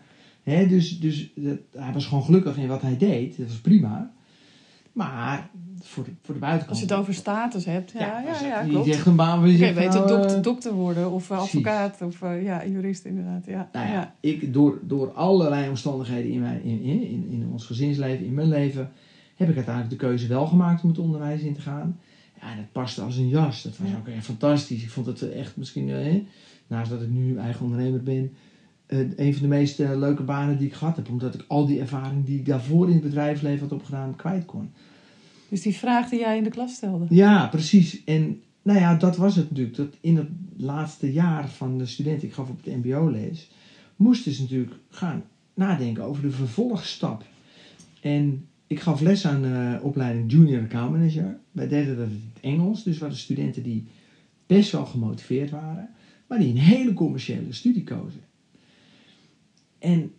Dus 0.68 1.00
dus 1.00 1.32
dat, 1.34 1.58
hij 1.72 1.92
was 1.92 2.06
gewoon 2.06 2.24
gelukkig 2.24 2.56
in 2.56 2.68
wat 2.68 2.82
hij 2.82 2.96
deed, 2.96 3.36
dat 3.36 3.46
was 3.46 3.60
prima. 3.60 4.12
Maar 4.92 5.50
voor 5.82 6.04
de, 6.04 6.10
voor 6.22 6.34
de 6.34 6.40
buitenkant. 6.40 6.70
Als 6.70 6.80
je 6.80 6.94
het 6.94 7.02
over 7.02 7.14
status 7.14 7.64
hebt, 7.64 7.92
ja, 7.92 8.20
ja, 8.20 8.46
ja, 8.46 8.62
klopt. 8.62 8.86
niet 8.86 8.94
echt 8.94 9.06
een 9.06 9.16
baan 9.16 9.38
waar 9.38 9.48
je 9.48 9.54
Oké, 9.54 9.64
zegt, 9.64 9.78
weet 9.78 9.92
nou, 9.92 10.08
dokter, 10.08 10.42
dokter 10.42 10.72
worden 10.72 11.10
of 11.10 11.30
eh, 11.30 11.36
precies. 11.36 11.54
advocaat 11.54 12.02
of 12.02 12.22
eh, 12.22 12.42
ja, 12.42 12.66
jurist 12.66 13.04
inderdaad. 13.04 13.46
Ja. 13.46 13.68
Nou 13.72 13.86
ja, 13.86 13.92
ja. 13.92 14.14
Ik, 14.20 14.52
door, 14.52 14.78
door 14.82 15.12
allerlei 15.12 15.68
omstandigheden 15.68 16.30
in, 16.30 16.40
mijn, 16.40 16.62
in, 16.62 16.82
in, 16.82 17.02
in, 17.02 17.26
in 17.30 17.48
ons 17.52 17.66
gezinsleven, 17.66 18.26
in 18.26 18.34
mijn 18.34 18.48
leven, 18.48 18.90
heb 19.36 19.48
ik 19.48 19.56
uiteindelijk 19.56 20.00
de 20.00 20.06
keuze 20.06 20.26
wel 20.26 20.46
gemaakt 20.46 20.82
om 20.82 20.88
het 20.88 20.98
onderwijs 20.98 21.40
in 21.40 21.54
te 21.54 21.60
gaan. 21.60 21.98
Ja, 22.40 22.50
en 22.50 22.56
dat 22.56 22.72
paste 22.72 23.02
als 23.02 23.16
een 23.16 23.28
jas. 23.28 23.62
Dat 23.62 23.78
was 23.78 23.90
ook 23.98 24.08
echt 24.08 24.24
fantastisch. 24.24 24.82
Ik 24.82 24.90
vond 24.90 25.06
het 25.06 25.30
echt 25.30 25.56
misschien, 25.56 25.90
eh, 25.90 26.14
naast 26.66 26.90
dat 26.90 27.02
ik 27.02 27.08
nu 27.08 27.36
eigen 27.36 27.64
ondernemer 27.64 28.02
ben, 28.02 28.32
een 28.90 29.32
van 29.32 29.42
de 29.42 29.48
meest 29.48 29.80
eh, 29.80 29.96
leuke 29.96 30.22
banen 30.22 30.58
die 30.58 30.66
ik 30.66 30.74
gehad 30.74 30.96
heb. 30.96 31.08
Omdat 31.08 31.34
ik 31.34 31.44
al 31.48 31.66
die 31.66 31.80
ervaring 31.80 32.24
die 32.24 32.38
ik 32.38 32.46
daarvoor 32.46 32.86
in 32.86 32.92
het 32.92 33.02
bedrijfsleven 33.02 33.60
had 33.60 33.78
opgedaan, 33.78 34.16
kwijt 34.16 34.44
kon. 34.44 34.70
Dus 35.48 35.62
die 35.62 35.74
vraag 35.74 36.08
die 36.08 36.18
jij 36.18 36.36
in 36.36 36.44
de 36.44 36.50
klas 36.50 36.74
stelde. 36.74 37.06
Ja, 37.08 37.46
precies. 37.46 38.04
En 38.04 38.42
nou 38.62 38.78
ja, 38.78 38.94
dat 38.94 39.16
was 39.16 39.36
het 39.36 39.50
natuurlijk. 39.50 39.76
Dat 39.76 39.96
in 40.00 40.16
het 40.16 40.28
laatste 40.56 41.12
jaar 41.12 41.48
van 41.48 41.78
de 41.78 41.86
student, 41.86 42.22
ik 42.22 42.32
gaf 42.32 42.48
op 42.48 42.64
het 42.64 42.76
mbo 42.76 43.10
les, 43.10 43.50
moesten 43.96 44.32
ze 44.32 44.42
natuurlijk 44.42 44.74
gaan 44.88 45.22
nadenken 45.54 46.04
over 46.04 46.22
de 46.22 46.30
vervolgstap. 46.30 47.24
En 48.00 48.46
ik 48.66 48.80
gaf 48.80 49.00
les 49.00 49.26
aan 49.26 49.42
de 49.42 49.78
opleiding 49.82 50.32
Junior 50.32 50.62
Account 50.62 50.90
Manager. 50.90 51.38
Wij 51.52 51.68
deden 51.68 51.96
dat 51.96 52.06
in 52.06 52.30
het 52.34 52.42
Engels, 52.42 52.82
dus 52.82 52.94
we 52.94 53.00
hadden 53.00 53.18
studenten 53.18 53.62
die 53.62 53.86
best 54.46 54.72
wel 54.72 54.86
gemotiveerd 54.86 55.50
waren, 55.50 55.88
maar 56.26 56.38
die 56.38 56.50
een 56.50 56.58
hele 56.58 56.92
commerciële 56.92 57.52
studie 57.52 57.84
kozen. 57.84 58.20
En 59.80 60.12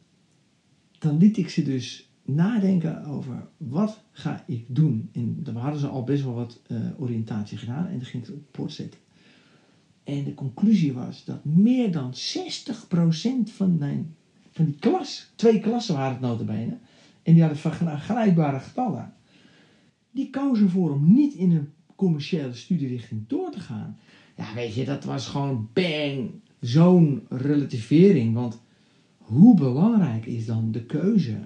dan 0.99 1.17
liet 1.17 1.37
ik 1.37 1.49
ze 1.49 1.63
dus 1.63 2.09
nadenken 2.23 3.05
over 3.05 3.47
wat 3.57 4.03
ga 4.11 4.43
ik 4.47 4.65
doen. 4.67 5.09
En 5.13 5.37
dan 5.43 5.55
hadden 5.55 5.79
ze 5.79 5.87
al 5.87 6.03
best 6.03 6.23
wel 6.23 6.33
wat 6.33 6.61
eh, 6.67 6.77
oriëntatie 6.97 7.57
gedaan 7.57 7.87
en 7.87 7.97
dan 7.97 8.05
ging 8.05 8.25
het 8.25 8.35
op 8.35 8.63
het 8.63 8.71
zetten. 8.71 8.99
En 10.03 10.23
de 10.23 10.33
conclusie 10.33 10.93
was 10.93 11.25
dat 11.25 11.45
meer 11.45 11.91
dan 11.91 12.13
60% 12.13 12.17
van, 13.43 13.77
mijn, 13.77 14.15
van 14.51 14.65
die 14.65 14.75
klas, 14.79 15.31
twee 15.35 15.59
klassen 15.59 15.95
waren 15.95 16.11
het 16.11 16.21
notabene, 16.21 16.77
en 17.23 17.33
die 17.33 17.41
hadden 17.41 17.59
vergelijkbare 17.59 18.59
getallen, 18.59 19.13
die 20.11 20.29
kozen 20.29 20.69
voor 20.69 20.91
om 20.91 21.13
niet 21.13 21.33
in 21.33 21.51
een 21.51 21.69
commerciële 21.95 22.53
studierichting 22.53 23.23
door 23.27 23.51
te 23.51 23.59
gaan. 23.59 23.97
Ja, 24.37 24.53
weet 24.53 24.73
je, 24.73 24.85
dat 24.85 25.03
was 25.03 25.27
gewoon 25.27 25.69
bang, 25.73 26.31
zo'n 26.59 27.25
relativering. 27.29 28.33
Want 28.33 28.61
hoe 29.31 29.55
belangrijk 29.55 30.25
is 30.25 30.45
dan 30.45 30.71
de 30.71 30.83
keuze 30.83 31.37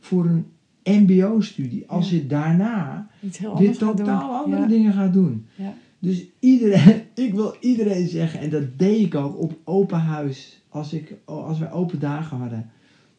voor 0.00 0.26
een 0.26 0.46
MBO-studie 0.84 1.88
als 1.88 2.10
Ja. 2.10 2.16
je 2.16 2.26
daarna 2.26 3.10
doen. 3.20 3.72
totaal 3.72 4.44
andere 4.44 4.62
ja. 4.62 4.68
dingen 4.68 4.92
gaat 4.92 5.12
doen? 5.12 5.46
Ja. 5.54 5.74
Dus 5.98 6.24
iedereen, 6.38 7.02
ik 7.26 7.34
wil 7.34 7.56
iedereen 7.60 8.08
zeggen, 8.08 8.40
en 8.40 8.50
dat 8.50 8.78
deed 8.78 9.06
ik 9.06 9.14
ook 9.14 9.38
op 9.38 9.58
open 9.64 9.98
huis, 9.98 10.62
als, 10.68 10.92
ik, 10.92 11.14
als 11.24 11.58
wij 11.58 11.72
open 11.72 11.98
dagen 11.98 12.36
hadden. 12.36 12.70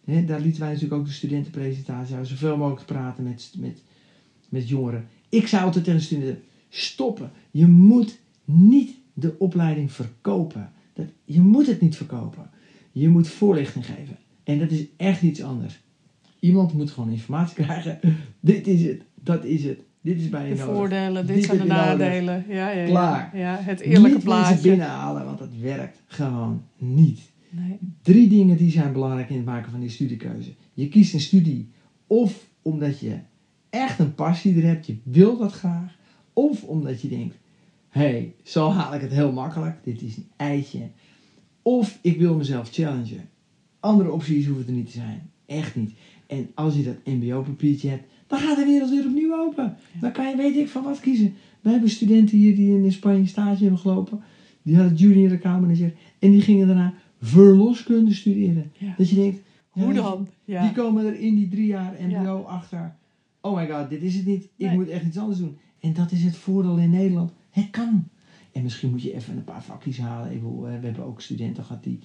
Hè, 0.06 0.26
daar 0.26 0.40
lieten 0.40 0.62
wij 0.62 0.72
natuurlijk 0.72 1.00
ook 1.02 1.08
de 1.08 1.14
studentenpresentatie 1.14 2.14
houden, 2.14 2.38
zoveel 2.38 2.58
mogelijk 2.58 2.86
praten 2.86 3.24
met, 3.24 3.54
met, 3.58 3.84
met 4.50 4.70
jongeren. 4.70 5.08
Ik 5.30 5.48
zei 5.48 5.64
altijd 5.64 5.84
tegen 5.84 6.00
de 6.00 6.06
studenten, 6.06 6.44
stoppen. 6.70 7.32
Je 7.52 7.68
moet 7.68 8.20
niet 8.46 8.96
de 9.14 9.36
opleiding 9.38 9.92
verkopen. 9.92 10.72
Dat, 10.94 11.06
je 11.26 11.42
moet 11.42 11.68
het 11.68 11.82
niet 11.82 11.96
verkopen. 11.96 12.50
Je 12.92 13.10
moet 13.10 13.28
voorlichting 13.28 13.86
geven. 13.86 14.18
En 14.44 14.60
dat 14.60 14.72
is 14.72 14.86
echt 14.98 15.22
iets 15.22 15.44
anders. 15.44 15.82
Iemand 16.40 16.74
moet 16.74 16.92
gewoon 16.92 17.12
informatie 17.12 17.56
krijgen. 17.64 18.00
Dit 18.40 18.68
is 18.68 18.84
het, 18.84 19.02
dat 19.16 19.46
is 19.46 19.64
het. 19.64 19.80
Dit 20.02 20.20
is 20.20 20.30
bij 20.30 20.48
je 20.48 20.54
De 20.56 20.60
nodig. 20.60 20.76
voordelen, 20.76 21.26
dit, 21.28 21.36
Dit 21.36 21.46
zijn 21.46 21.58
de 21.58 21.64
nadelen. 21.64 22.46
Ja, 22.48 22.70
ja, 22.70 22.80
ja. 22.82 22.86
Klaar. 22.86 23.38
Ja, 23.38 23.58
het 23.62 23.80
eerlijke 23.80 24.10
niet 24.16 24.24
plaatje. 24.24 24.70
binnenhalen, 24.70 25.26
want 25.26 25.38
dat 25.40 25.50
werkt 25.62 26.02
gewoon 26.06 26.64
niet. 26.78 27.20
Nee. 27.50 27.78
Drie 28.02 28.28
dingen 28.30 28.58
die 28.58 28.72
zijn 28.72 28.94
belangrijk 28.94 29.30
in 29.30 29.36
het 29.36 29.46
maken 29.46 29.72
van 29.72 29.80
die 29.80 29.90
studiekeuze. 29.90 30.52
Je 30.74 30.88
kiest 30.90 31.14
een 31.14 31.20
studie 31.20 31.70
of 32.08 32.48
omdat 32.62 33.00
je 33.00 33.16
echt 33.70 34.00
een 34.00 34.16
passie 34.16 34.56
er 34.62 34.68
hebt, 34.68 34.86
je 34.86 34.98
wil 35.04 35.38
dat 35.38 35.52
graag. 35.52 35.96
Of 36.34 36.64
omdat 36.64 37.02
je 37.02 37.08
denkt, 37.08 37.36
hé, 37.90 38.02
hey, 38.02 38.34
zo 38.44 38.70
haal 38.70 38.94
ik 38.94 39.02
het 39.02 39.12
heel 39.12 39.32
makkelijk, 39.32 39.78
dit 39.84 40.02
is 40.02 40.18
een 40.18 40.28
eitje. 40.38 40.90
Of 41.62 42.00
ik 42.02 42.18
wil 42.20 42.36
mezelf 42.36 42.70
challengen. 42.72 43.30
Andere 43.80 44.12
opties 44.12 44.46
hoeven 44.46 44.68
er 44.68 44.74
niet 44.74 44.86
te 44.86 44.92
zijn. 44.92 45.30
Echt 45.46 45.76
niet. 45.76 45.92
En 46.28 46.50
als 46.56 46.76
je 46.76 46.84
dat 46.84 46.96
mbo-papiertje 47.06 47.90
hebt, 47.90 48.04
Dan 48.28 48.40
gaat 48.40 48.56
de 48.58 48.66
wereld 48.66 48.90
weer 48.90 49.06
opnieuw 49.06 49.40
open. 49.40 49.76
Dan 50.00 50.12
kan 50.12 50.30
je, 50.30 50.36
weet 50.36 50.56
ik 50.56 50.68
van 50.68 50.84
wat 50.84 51.00
kiezen. 51.00 51.34
We 51.62 51.70
hebben 51.70 51.90
studenten 51.90 52.38
hier 52.38 52.56
die 52.56 52.84
in 52.84 52.92
Spanje 52.92 53.28
stage 53.28 53.62
hebben 53.62 53.80
gelopen. 53.80 54.20
Die 54.62 54.76
hadden 54.78 54.96
junior 54.98 55.32
accountmanager. 55.32 55.94
En 56.20 56.32
die 56.32 56.42
gingen 56.42 56.68
daarna 56.68 56.94
verloskunde 57.22 58.14
studeren. 58.14 58.72
Ja. 58.78 58.94
Dat 58.98 59.10
je 59.10 59.16
denkt, 59.16 59.40
Hoe 59.70 59.94
dan? 59.94 60.28
Ja. 60.46 60.62
die 60.62 60.72
komen 60.72 61.06
er 61.06 61.20
in 61.20 61.36
die 61.36 61.48
drie 61.50 61.66
jaar 61.66 61.94
mbo 62.08 62.42
achter. 62.42 62.96
Oh 63.42 63.56
my 63.56 63.68
god, 63.70 63.90
dit 63.90 64.02
is 64.02 64.16
het 64.16 64.26
niet. 64.26 64.44
Ik 64.44 64.68
Nee. 64.68 64.76
moet 64.76 64.88
echt 64.90 65.06
iets 65.06 65.18
anders 65.18 65.40
doen. 65.40 65.58
En 65.80 65.94
dat 65.94 66.12
is 66.12 66.24
het 66.24 66.36
voordeel 66.36 66.78
in 66.78 66.90
Nederland. 66.90 67.32
Het 67.50 67.70
kan. 67.70 68.08
En 68.52 68.64
misschien 68.64 68.90
moet 68.90 69.02
je 69.02 69.14
even 69.14 69.38
een 69.38 69.44
paar 69.44 69.64
vakjes 69.64 69.98
halen. 69.98 70.32
Ik 70.32 70.42
bedoel, 70.42 70.68
eh, 70.68 70.80
we 70.80 70.86
hebben 70.86 71.06
ook 71.06 71.22
studenten 71.22 71.64
gehad 71.64 71.84
die... 71.84 72.00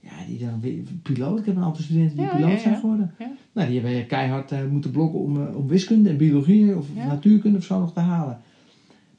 Ja, 0.00 0.10
die 0.28 0.38
dan 0.38 0.60
weer... 0.60 0.82
Piloot. 1.02 1.38
Ik 1.38 1.46
heb 1.46 1.56
een 1.56 1.62
aantal 1.62 1.82
studenten 1.82 2.16
die 2.16 2.26
Ja, 2.26 2.34
piloot 2.34 2.50
ja, 2.50 2.58
zijn 2.58 2.76
geworden. 2.76 3.14
Nou, 3.52 3.68
die 3.68 3.80
hebben 3.80 4.06
keihard 4.06 4.52
eh, 4.52 4.66
moeten 4.70 4.90
blokken 4.90 5.20
om, 5.20 5.46
eh, 5.46 5.56
om 5.56 5.68
wiskunde 5.68 6.08
en 6.08 6.16
biologie 6.16 6.76
of 6.76 6.86
natuurkunde 6.94 7.58
of 7.58 7.64
zo 7.64 7.80
nog 7.80 7.92
te 7.92 8.00
halen. 8.00 8.40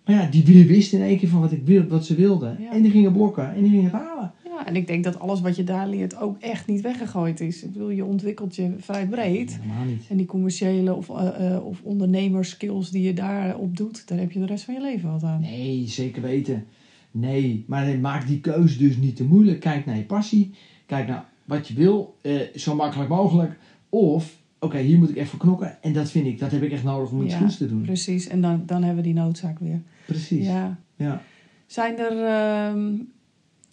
Maar 0.06 0.16
ja, 0.16 0.30
die 0.30 0.66
wisten 0.66 1.00
in 1.00 1.06
één 1.06 1.18
keer 1.18 1.30
van 1.30 1.42
wat, 1.42 1.52
ik 1.52 1.66
wil, 1.66 1.88
wat 1.88 2.06
ze 2.06 2.16
wilden. 2.16 2.58
En 2.72 2.82
die 2.82 2.92
gingen 2.92 3.12
blokken 3.12 3.54
en 3.54 3.62
die 3.62 3.70
gingen 3.70 3.84
het 3.84 3.94
halen. 3.94 4.32
Ja, 4.58 4.66
en 4.66 4.76
ik 4.76 4.88
denk 4.88 5.04
dat 5.04 5.20
alles 5.20 5.42
wat 5.42 5.56
je 5.56 5.64
daar 5.64 5.88
leert 5.88 6.18
ook 6.18 6.38
echt 6.40 6.68
niet 6.68 6.82
weggegooid 6.82 7.40
is. 7.40 7.64
Ik 7.64 7.72
bedoel, 7.72 7.90
je 7.90 8.06
ontwikkelt 8.06 8.56
je 8.56 8.74
vrij 8.78 9.08
breed. 9.08 9.60
Helemaal 9.62 9.86
niet. 9.86 10.06
En 10.10 10.18
die 10.18 10.26
commerciële 10.26 10.94
of, 10.94 11.10
eh, 11.10 11.56
eh, 11.56 11.66
of 11.66 11.82
ondernemerskills 11.82 12.92
die 12.92 13.04
je 13.04 13.14
daarop 13.14 13.78
doet, 13.78 14.08
daar 14.08 14.18
heb 14.18 14.32
je 14.32 14.40
de 14.40 14.46
rest 14.46 14.64
van 14.64 14.74
je 14.74 14.82
leven 14.82 15.12
wat 15.12 15.24
aan. 15.24 15.42
Nee, 15.42 15.88
zeker 15.88 16.22
weten. 16.22 16.66
Nee, 17.12 17.64
maar 17.68 18.00
maak 18.00 18.28
die 18.28 18.40
keuze 18.40 18.78
dus 18.78 18.98
niet 18.98 19.16
te 19.16 19.24
moeilijk. 19.24 19.60
Kijk 19.60 19.86
naar 19.86 19.98
je 19.98 20.04
passie. 20.04 20.52
Kijk 20.86 21.08
naar 21.08 21.26
wat 21.46 21.68
je 21.68 21.74
wil, 21.74 22.18
eh, 22.22 22.34
zo 22.56 22.76
makkelijk 22.76 23.10
mogelijk. 23.10 23.58
Of, 23.90 24.38
oké, 24.60 24.78
hier 24.78 24.98
moet 24.98 25.10
ik 25.10 25.16
even 25.16 25.30
voor 25.30 25.40
knokken. 25.40 25.82
En 25.82 25.94
dat 25.94 26.12
vind 26.12 26.28
ik, 26.28 26.40
dat 26.40 26.52
heb 26.52 26.62
ik 26.62 26.72
echt 26.72 26.84
nodig 26.84 27.12
om 27.12 27.24
iets 27.24 27.34
Ja, 27.34 27.40
goeds 27.40 27.58
te 27.58 27.68
doen. 27.68 27.82
Precies, 27.82 28.28
en 28.28 28.42
dan, 28.42 28.64
dan 28.66 28.84
hebben 28.84 29.04
we 29.04 29.10
die 29.10 29.20
noodzaak 29.20 29.60
weer. 29.60 29.82
Precies. 30.06 30.46
Ja. 30.46 30.80
Ja. 30.96 31.22
Zijn 31.66 31.98
er 31.98 32.26
ehm, 32.26 32.94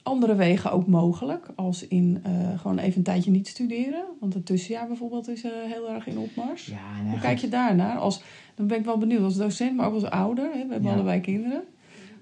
andere 0.05 0.35
wegen 0.35 0.73
ook 0.73 0.87
mogelijk? 0.87 1.47
Als 1.55 1.87
in 1.89 2.21
eh, 2.23 2.59
gewoon 2.61 2.79
even 2.79 2.97
een 2.99 3.03
tijdje 3.03 3.31
niet 3.31 3.49
studeren? 3.49 4.05
Want 4.21 4.35
het 4.35 4.47
tussenjaar 4.47 4.87
bijvoorbeeld 4.87 5.29
is 5.29 5.45
eh, 5.45 5.51
heel 5.65 5.91
erg 5.91 6.07
in 6.07 6.19
opmars. 6.19 6.67
Ja, 6.67 7.03
nee, 7.03 7.11
Hoe 7.11 7.21
kijk 7.21 7.39
je 7.39 7.49
daarnaar? 7.49 7.97
Als, 7.99 8.23
dan 8.55 8.67
ben 8.67 8.79
ik 8.79 8.85
wel 8.85 8.99
benieuwd 8.99 9.23
als 9.23 9.37
docent, 9.37 9.77
maar 9.77 9.87
ook 9.87 9.95
als 9.95 10.05
ouder. 10.05 10.45
Hè? 10.45 10.67
We 10.67 10.73
hebben 10.73 10.83
Ja. 10.91 10.95
allebei 10.95 11.21
kinderen. 11.21 11.63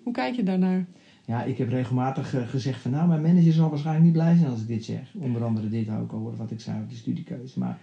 Hoe 0.02 0.12
kijk 0.12 0.34
je 0.34 0.42
daarnaar? 0.42 0.86
Ja, 1.26 1.42
ik 1.42 1.58
heb 1.58 1.68
regelmatig 1.68 2.34
eh, 2.34 2.48
gezegd 2.48 2.80
van 2.80 2.90
nou, 2.90 3.08
mijn 3.08 3.22
manager 3.22 3.52
zal 3.52 3.68
waarschijnlijk 3.68 4.04
niet 4.04 4.14
blij 4.14 4.36
zijn 4.36 4.50
als 4.50 4.60
ik 4.60 4.66
dit 4.66 4.84
zeg. 4.84 5.14
Onder 5.18 5.44
andere 5.44 5.68
dit 5.68 5.88
ook 5.90 6.12
over 6.12 6.36
wat 6.36 6.50
ik 6.50 6.60
zei 6.60 6.76
over 6.76 6.88
de 6.88 6.94
studiekeuze. 6.94 7.58
Maar 7.58 7.78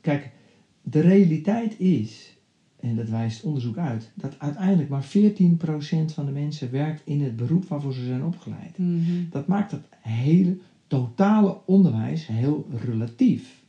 kijk, 0.00 0.30
de 0.82 1.00
realiteit 1.00 1.78
is, 1.80 2.35
en 2.80 2.96
dat 2.96 3.08
wijst 3.08 3.42
onderzoek 3.42 3.76
uit, 3.76 4.10
dat 4.14 4.34
uiteindelijk 4.38 4.88
maar 4.88 5.04
14% 5.04 5.08
van 6.06 6.26
de 6.26 6.32
mensen 6.32 6.70
werkt 6.70 7.02
in 7.04 7.22
het 7.22 7.36
beroep 7.36 7.64
waarvoor 7.64 7.92
ze 7.92 8.04
zijn 8.04 8.24
opgeleid. 8.24 8.78
Mhm. 8.78 9.00
Dat 9.30 9.46
maakt 9.46 9.70
het 9.70 9.84
hele 10.00 10.58
totale 10.86 11.58
onderwijs 11.64 12.26
heel 12.26 12.68
relatief. 12.84 13.64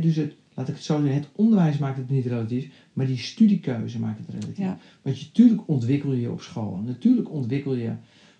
Dus 0.00 0.16
het, 0.16 0.34
laat 0.54 0.68
ik 0.68 0.74
het 0.74 0.84
zo 0.84 1.00
zeggen, 1.00 1.14
het 1.14 1.28
onderwijs 1.32 1.78
maakt 1.78 1.96
het 1.96 2.10
niet 2.10 2.26
relatief, 2.26 2.70
maar 2.92 3.06
die 3.06 3.18
studiekeuze 3.18 3.98
maakt 3.98 4.18
het 4.18 4.28
relatief. 4.28 4.58
Ja. 4.64 4.78
Want 5.02 5.18
je, 5.18 5.26
natuurlijk 5.26 5.62
ontwikkel 5.66 6.12
je 6.12 6.20
je 6.20 6.30
op 6.30 6.42
school. 6.42 6.76
Natuurlijk 6.76 7.30
ontwikkel 7.30 7.74
je 7.74 7.92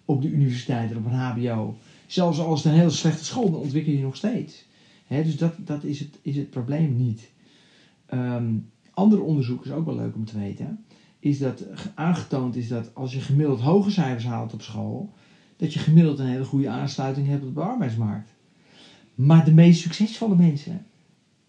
op 0.04 0.22
de 0.22 0.30
universiteit 0.30 0.90
en 0.90 0.96
op 0.96 1.04
een 1.04 1.12
HBO. 1.12 1.76
Zelfs 2.06 2.38
als 2.38 2.62
het 2.62 2.72
een 2.72 2.78
hele 2.78 2.90
slechte 2.90 3.24
school, 3.24 3.50
dan 3.50 3.60
ontwikkel 3.60 3.92
je 3.92 3.98
je 3.98 4.04
nog 4.04 4.16
steeds. 4.16 4.64
Dus 5.08 5.36
dat, 5.36 5.54
dat 5.58 5.84
is, 5.84 5.98
het, 6.00 6.18
is 6.22 6.36
het 6.36 6.50
probleem 6.50 6.96
niet. 6.96 7.30
Ehm 8.06 8.54
ander 9.00 9.22
onderzoek 9.22 9.64
is 9.64 9.70
ook 9.70 9.84
wel 9.86 9.96
leuk 9.96 10.14
om 10.14 10.24
te 10.24 10.38
weten. 10.38 10.84
Is 11.18 11.38
dat 11.38 11.64
ge- 11.72 11.88
aangetoond 11.94 12.56
is 12.56 12.68
dat 12.68 12.94
als 12.94 13.12
je 13.14 13.20
gemiddeld 13.20 13.60
hoge 13.60 13.90
cijfers 13.90 14.24
haalt 14.24 14.52
op 14.52 14.62
school, 14.62 15.10
dat 15.56 15.72
je 15.72 15.78
gemiddeld 15.78 16.18
een 16.18 16.26
hele 16.26 16.44
goede 16.44 16.68
aansluiting 16.68 17.26
hebt 17.28 17.44
op 17.44 17.54
de 17.54 17.60
arbeidsmarkt. 17.60 18.30
Maar 19.14 19.44
de 19.44 19.52
meest 19.52 19.80
succesvolle 19.80 20.36
mensen, 20.36 20.84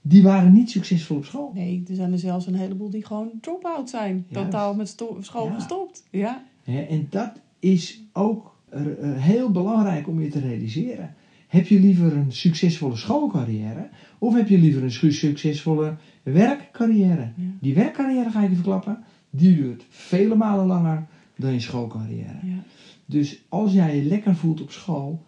die 0.01 0.23
waren 0.23 0.53
niet 0.53 0.69
succesvol 0.71 1.17
op 1.17 1.25
school. 1.25 1.51
Nee, 1.53 1.83
er 1.89 1.95
zijn 1.95 2.11
er 2.11 2.19
zelfs 2.19 2.47
een 2.47 2.55
heleboel 2.55 2.89
die 2.89 3.05
gewoon 3.05 3.29
drop-out 3.41 3.89
zijn. 3.89 4.25
Juist. 4.27 4.45
Totaal 4.51 4.73
met 4.75 4.95
school 5.19 5.45
Ja. 5.47 5.53
gestopt. 5.53 6.03
Ja. 6.09 6.43
Hè, 6.63 6.81
en 6.81 7.07
dat 7.09 7.31
is 7.59 8.01
ook 8.13 8.55
eh, 8.69 8.81
heel 9.03 9.51
belangrijk 9.51 10.07
om 10.07 10.21
je 10.21 10.29
te 10.29 10.39
realiseren. 10.39 11.15
Heb 11.47 11.67
je 11.67 11.79
liever 11.79 12.15
een 12.17 12.31
succesvolle 12.31 12.95
schoolcarrière 12.95 13.89
of 14.19 14.33
heb 14.33 14.47
je 14.47 14.57
liever 14.57 14.83
een 14.83 14.91
su- 14.91 15.11
succesvolle 15.11 15.95
werkcarrière? 16.23 17.31
Ja. 17.35 17.43
Die 17.59 17.73
werkcarrière 17.73 18.29
ga 18.29 18.41
ik 18.41 18.49
je 18.49 18.55
verklappen, 18.55 19.03
die 19.29 19.55
duurt 19.55 19.85
vele 19.89 20.35
malen 20.35 20.65
langer 20.65 21.07
dan 21.35 21.53
je 21.53 21.59
schoolcarrière. 21.59 22.37
Ja. 22.43 22.63
Dus 23.05 23.45
als 23.49 23.73
jij 23.73 23.95
je 23.95 24.03
lekker 24.03 24.35
voelt 24.35 24.61
op 24.61 24.71
school, 24.71 25.25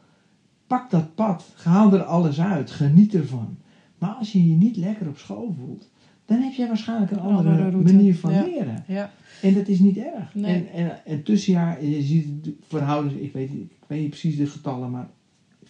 pak 0.68 0.90
dat 0.90 1.16
pad, 1.16 1.46
haal 1.64 1.94
er 1.94 2.04
alles 2.04 2.42
uit, 2.42 2.72
geniet 2.72 3.14
ervan. 3.14 3.58
Maar 3.98 4.10
als 4.14 4.32
je 4.32 4.50
je 4.50 4.56
niet 4.56 4.78
lekker 4.78 5.08
op 5.08 5.18
school 5.18 5.56
voelt, 5.60 5.90
dan 6.26 6.42
heb 6.42 6.54
jij 6.54 6.68
waarschijnlijk 6.68 7.12
een 7.12 7.20
andere, 7.20 7.50
andere 7.50 7.78
manier 7.94 8.16
van 8.16 8.34
Ja. 8.34 8.44
leren. 8.44 8.84
ja. 8.88 9.12
En 9.42 9.54
dat 9.54 9.68
is 9.68 9.80
niet 9.80 9.98
erg. 9.98 10.34
Nee. 10.36 10.54
En, 10.56 10.72
en, 10.74 11.06
en 11.06 11.24
tussenjaar, 11.24 11.86
je 11.86 12.02
ziet 12.02 12.44
de 12.44 12.56
verhoudens, 12.68 13.14
ik 13.14 13.34
weet, 13.34 13.50
ik 13.52 13.70
weet 13.88 14.00
niet 14.02 14.10
precies 14.10 14.38
de 14.38 14.46
getallen, 14.48 14.92
maar 14.92 15.10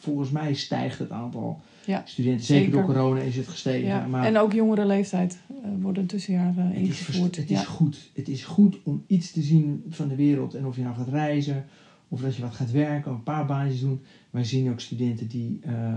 volgens 0.03 0.29
mij 0.29 0.53
stijgt 0.53 0.99
het 0.99 1.11
aantal 1.11 1.59
Ja, 1.85 2.01
studenten. 2.05 2.45
Zeker, 2.45 2.63
zeker. 2.63 2.77
door 2.77 2.95
corona 2.95 3.21
is 3.21 3.35
het 3.35 3.47
gestegen. 3.47 3.87
Ja. 3.87 4.05
Maar 4.07 4.25
En 4.25 4.37
ook 4.37 4.53
jongere 4.53 4.85
leeftijd 4.85 5.37
eh 5.49 5.69
wordt 5.81 5.97
een 5.97 6.05
tussenjaar 6.05 6.53
het, 6.55 6.75
is, 6.75 6.79
ingevoerd. 6.81 7.35
het 7.35 7.49
is 7.51 7.63
goed. 7.65 8.09
Het 8.13 8.27
is 8.27 8.43
goed 8.43 8.77
om 8.83 9.03
iets 9.07 9.31
te 9.31 9.41
zien 9.41 9.83
van 9.89 10.07
de 10.07 10.15
wereld. 10.15 10.53
En 10.53 10.65
of 10.65 10.75
je 10.75 10.81
nou 10.81 10.95
gaat 10.95 11.07
reizen, 11.09 11.65
of 12.07 12.21
dat 12.21 12.35
je 12.35 12.41
wat 12.41 12.53
gaat 12.53 12.71
werken, 12.71 13.11
of 13.11 13.17
een 13.17 13.23
paar 13.23 13.45
baantjes 13.45 13.81
doen. 13.81 14.01
Wij 14.29 14.43
zien 14.43 14.71
ook 14.71 14.79
studenten 14.79 15.27
die 15.27 15.59
eh, 15.61 15.93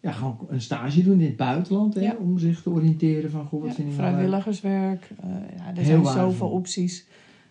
ja, 0.00 0.12
gewoon 0.12 0.38
een 0.48 0.60
stage 0.60 1.02
doen 1.02 1.20
in 1.20 1.26
het 1.26 1.36
buitenland. 1.36 1.94
Hè. 1.94 2.12
Om 2.12 2.38
zich 2.38 2.62
te 2.62 2.70
oriënteren 2.70 3.30
van, 3.30 3.44
goh, 3.46 3.62
wat 3.62 3.74
vind 3.74 3.88
ik 3.90 3.96
nou 3.96 4.10
vrijwilligerswerk. 4.10 5.10
ja, 5.56 5.72
er 5.76 5.84
zijn 5.84 6.02
waardevol. 6.02 6.30
zoveel 6.30 6.48
opties. 6.48 7.06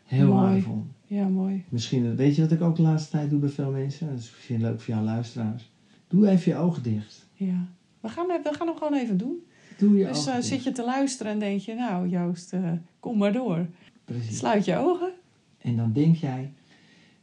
Heel 0.05 0.27
Mooi. 0.27 0.39
waardevol. 0.41 0.83
Ja, 1.07 1.27
mooi. 1.27 1.63
Misschien, 1.69 2.15
weet 2.15 2.35
je 2.35 2.41
wat 2.41 2.51
ik 2.51 2.61
ook 2.61 2.75
de 2.75 2.81
laatste 2.81 3.09
tijd 3.11 3.29
doe 3.29 3.39
bij 3.39 3.49
veel 3.49 3.71
mensen? 3.71 4.07
Dat 4.09 4.19
is 4.19 4.31
misschien 4.35 4.61
leuk 4.61 4.81
voor 4.81 4.93
jouw 4.93 5.03
luisteraars. 5.03 5.69
Doe 6.09 6.27
even 6.27 6.51
je 6.51 6.57
ogen 6.57 6.83
dicht. 6.83 7.27
Ja. 7.33 7.67
We 7.99 8.09
gaan, 8.09 8.27
we 8.27 8.53
gaan 8.53 8.67
hem 8.67 8.77
gewoon 8.77 8.93
even 8.93 9.17
doen. 9.17 9.43
Doe 9.77 9.97
je 9.97 10.05
Dus 10.05 10.17
ogen 10.17 10.33
eh, 10.33 10.41
zit 10.41 10.63
je 10.63 10.71
te 10.71 10.83
luisteren 10.83 11.31
en 11.31 11.39
denk 11.39 11.59
je, 11.59 11.73
nou 11.73 12.07
Joost, 12.07 12.53
eh, 12.53 12.71
kom 12.99 13.17
maar 13.17 13.33
door. 13.33 13.67
Precies. 14.05 14.37
Sluit 14.37 14.65
je 14.65 14.77
ogen. 14.77 15.11
En 15.57 15.75
dan 15.75 15.93
denk 15.93 16.15
jij, 16.15 16.53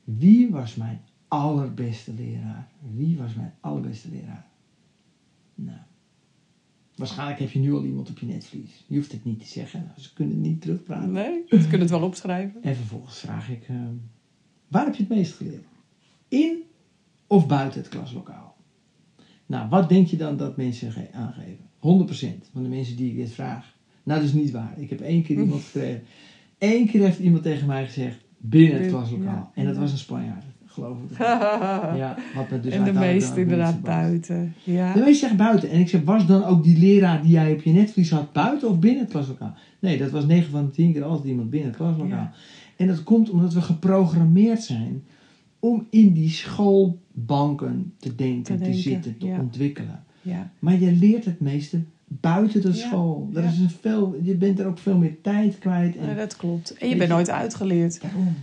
wie 0.04 0.50
was 0.50 0.74
mijn 0.74 1.00
allerbeste 1.28 2.12
leraar? 2.12 2.68
Wie 2.94 3.18
was 3.18 3.34
mijn 3.34 3.54
allerbeste 3.60 4.08
leraar? 4.10 4.46
Nou, 5.54 5.78
waarschijnlijk 6.96 7.38
heb 7.38 7.50
je 7.50 7.58
nu 7.58 7.72
al 7.72 7.84
iemand 7.84 8.10
op 8.10 8.18
je 8.18 8.26
netvlies. 8.26 8.84
Je 8.86 8.96
hoeft 8.96 9.12
het 9.12 9.24
niet 9.24 9.40
te 9.40 9.46
zeggen, 9.46 9.92
ze 9.96 10.12
kunnen 10.12 10.34
het 10.34 10.42
niet 10.44 10.60
terugpraten. 10.60 11.12
Nee, 11.12 11.44
ze 11.48 11.60
kunnen 11.60 11.80
het 11.80 11.90
wel 11.90 12.02
opschrijven. 12.02 12.62
En 12.62 12.76
vervolgens 12.76 13.18
vraag 13.18 13.50
ik, 13.50 13.68
ehm, 13.68 13.94
waar 14.68 14.84
heb 14.84 14.94
je 14.94 15.02
het 15.02 15.12
meest 15.12 15.32
geleerd? 15.34 15.64
In 16.28 16.62
of 17.26 17.46
buiten 17.46 17.80
het 17.80 17.88
klaslokaal? 17.88 18.55
Nou, 19.46 19.68
wat 19.68 19.88
denk 19.88 20.06
je 20.06 20.16
dan 20.16 20.36
dat 20.36 20.56
mensen 20.56 20.92
ge- 20.92 21.08
aangeven? 21.12 21.64
100% 21.78 22.50
van 22.52 22.62
de 22.62 22.68
mensen 22.68 22.96
die 22.96 23.10
ik 23.10 23.16
dit 23.16 23.32
vraag. 23.32 23.74
Nou, 24.02 24.20
dat 24.20 24.28
is 24.28 24.34
niet 24.34 24.50
waar. 24.50 24.74
Ik 24.76 24.90
heb 24.90 25.00
één 25.00 25.22
keer 25.22 25.38
iemand 25.38 25.62
gekregen. 25.70 26.02
Eén 26.58 26.86
keer 26.88 27.00
heeft 27.02 27.18
iemand 27.18 27.42
tegen 27.42 27.66
mij 27.66 27.84
gezegd, 27.86 28.16
binnen 28.38 28.80
het 28.82 28.90
klaslokaal. 28.90 29.24
ja. 29.34 29.50
En 29.54 29.64
dat 29.64 29.74
Ja. 29.74 29.80
was 29.80 29.92
een 29.92 29.98
Spanjaard, 29.98 30.44
geloof 30.66 30.98
ik. 31.10 31.18
Ja, 32.02 32.16
wat 32.34 32.50
me 32.50 32.60
dus 32.60 32.72
en 32.72 32.84
de 32.84 32.92
meeste 32.92 33.40
inderdaad 33.40 33.82
buiten. 33.82 34.54
Ja. 34.64 34.92
De 34.92 35.00
meeste 35.00 35.26
zegt 35.26 35.36
buiten. 35.36 35.70
En 35.70 35.80
ik 35.80 35.88
zeg, 35.88 36.02
was 36.02 36.26
dan 36.26 36.44
ook 36.44 36.64
die 36.64 36.78
leraar 36.78 37.22
die 37.22 37.30
jij 37.30 37.52
op 37.52 37.62
je 37.62 37.70
netvlies 37.72 38.10
had 38.10 38.32
buiten 38.32 38.68
of 38.68 38.78
binnen 38.78 39.00
het 39.02 39.10
klaslokaal? 39.10 39.54
Nee, 39.78 39.98
dat 39.98 40.10
was 40.10 40.26
9 40.26 40.50
van 40.50 40.64
de 40.64 40.70
10 40.70 40.92
keer 40.92 41.02
altijd 41.04 41.28
iemand 41.28 41.50
binnen 41.50 41.68
het 41.68 41.78
klaslokaal. 41.78 42.08
Ja. 42.08 42.32
En 42.76 42.86
dat 42.86 43.02
komt 43.02 43.30
omdat 43.30 43.54
we 43.54 43.60
geprogrammeerd 43.60 44.62
zijn 44.62 45.04
om 45.58 45.86
in 45.90 46.12
die 46.12 46.30
schoolbanken 46.30 47.92
te 47.98 48.14
denken, 48.14 48.58
Te 48.58 48.74
zitten, 48.74 49.18
te 49.18 49.26
ja. 49.26 49.40
ontwikkelen. 49.40 50.04
ja. 50.22 50.50
Maar 50.58 50.80
je 50.80 50.92
leert 50.92 51.24
het 51.24 51.40
meeste 51.40 51.80
buiten 52.08 52.60
de 52.60 52.72
school. 52.72 53.28
Dat 53.32 53.44
is 53.44 53.58
een 53.58 53.70
veel, 53.70 54.18
je 54.22 54.34
bent 54.34 54.58
er 54.58 54.66
ook 54.66 54.78
veel 54.78 54.96
meer 54.96 55.20
tijd 55.20 55.58
kwijt. 55.58 55.96
En 55.96 56.16
dat 56.16 56.36
klopt. 56.36 56.74
En 56.74 56.88
je 56.88 56.96
bent 56.96 57.10
nooit 57.10 57.30
uitgeleerd. 57.30 58.00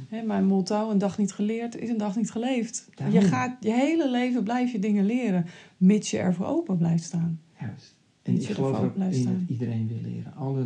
Hè, 0.10 0.21
mijn 0.21 0.45
motto, 0.45 0.89
een 0.89 0.97
dag 0.97 1.17
niet 1.17 1.32
geleerd 1.32 1.78
is 1.78 1.89
een 1.89 1.97
dag 1.97 2.15
niet 2.15 2.32
geleefd. 2.32 2.89
Daarom. 2.95 3.19
Je 3.19 3.21
gaat 3.26 3.58
je 3.60 3.71
hele 3.71 4.10
leven 4.10 4.43
blijf 4.43 4.71
je 4.71 4.80
dingen 4.80 5.06
leren, 5.06 5.45
mits 5.78 6.12
je 6.12 6.17
ervoor 6.17 6.45
open 6.45 6.78
blijft 6.78 7.04
staan. 7.04 7.39
Juist. 7.60 7.95
En 8.21 8.36
ik 8.36 8.45
geloof 8.45 8.80
ook 8.80 8.95
in 8.95 9.23
dat 9.26 9.34
iedereen 9.47 9.88
wil 9.88 10.12
leren. 10.12 10.34
Alle 10.36 10.65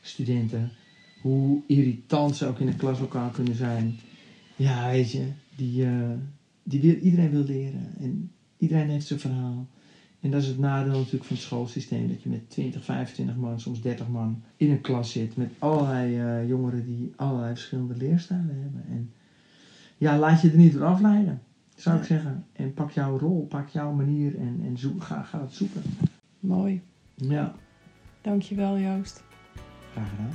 studenten, 0.00 0.70
hoe 1.22 1.60
irritant 1.66 2.36
ze 2.36 2.46
ook 2.46 2.58
in 2.58 2.66
het 2.66 2.76
klaslokaal 2.76 3.28
kunnen 3.28 3.54
zijn. 3.54 3.98
Ja, 4.56 4.90
weet 4.90 5.12
je, 5.12 5.26
die, 5.56 5.84
eh, 5.86 6.10
die 6.62 6.80
wil, 6.80 6.94
iedereen 6.94 7.30
wil 7.30 7.44
leren. 7.44 7.94
En 7.98 8.30
iedereen 8.58 8.88
heeft 8.88 9.06
zijn 9.06 9.20
verhaal. 9.20 9.68
En 10.20 10.30
dat 10.30 10.42
is 10.42 10.48
het 10.48 10.58
nadeel 10.58 10.96
natuurlijk 10.98 11.24
van 11.24 11.36
het 11.36 11.44
schoolsysteem. 11.44 12.08
Dat 12.08 12.22
je 12.22 12.28
met 12.28 12.50
20, 12.50 12.84
25 12.84 13.36
man, 13.36 13.60
soms 13.60 13.80
30 13.80 14.08
man 14.08 14.42
in 14.56 14.70
een 14.70 14.80
klas 14.80 15.12
zit. 15.12 15.36
Met 15.36 15.50
allerlei 15.58 16.18
eh, 16.18 16.48
jongeren 16.48 16.84
die 16.84 17.12
allerlei 17.16 17.54
verschillende 17.54 17.96
leerstijlen 17.96 18.58
hebben. 18.62 18.84
En 18.88 19.12
ja, 19.98 20.18
laat 20.18 20.40
je 20.40 20.50
er 20.50 20.56
niet 20.56 20.72
door 20.72 20.84
afleiden, 20.84 21.42
zou 21.76 21.98
ik 21.98 22.04
zeggen. 22.04 22.44
En 22.52 22.74
pak 22.74 22.90
jouw 22.90 23.18
rol, 23.18 23.46
pak 23.46 23.68
jouw 23.68 23.92
manier 23.92 24.38
en, 24.38 24.60
en 24.64 24.78
zoek, 24.78 25.02
ga, 25.02 25.22
ga 25.22 25.40
het 25.40 25.52
zoeken. 25.52 25.82
Mooi. 26.40 26.80
Ja, 27.14 27.54
Dankjewel 28.22 28.78
Joost. 28.78 29.22
graag 29.92 30.10
gedaan. 30.10 30.32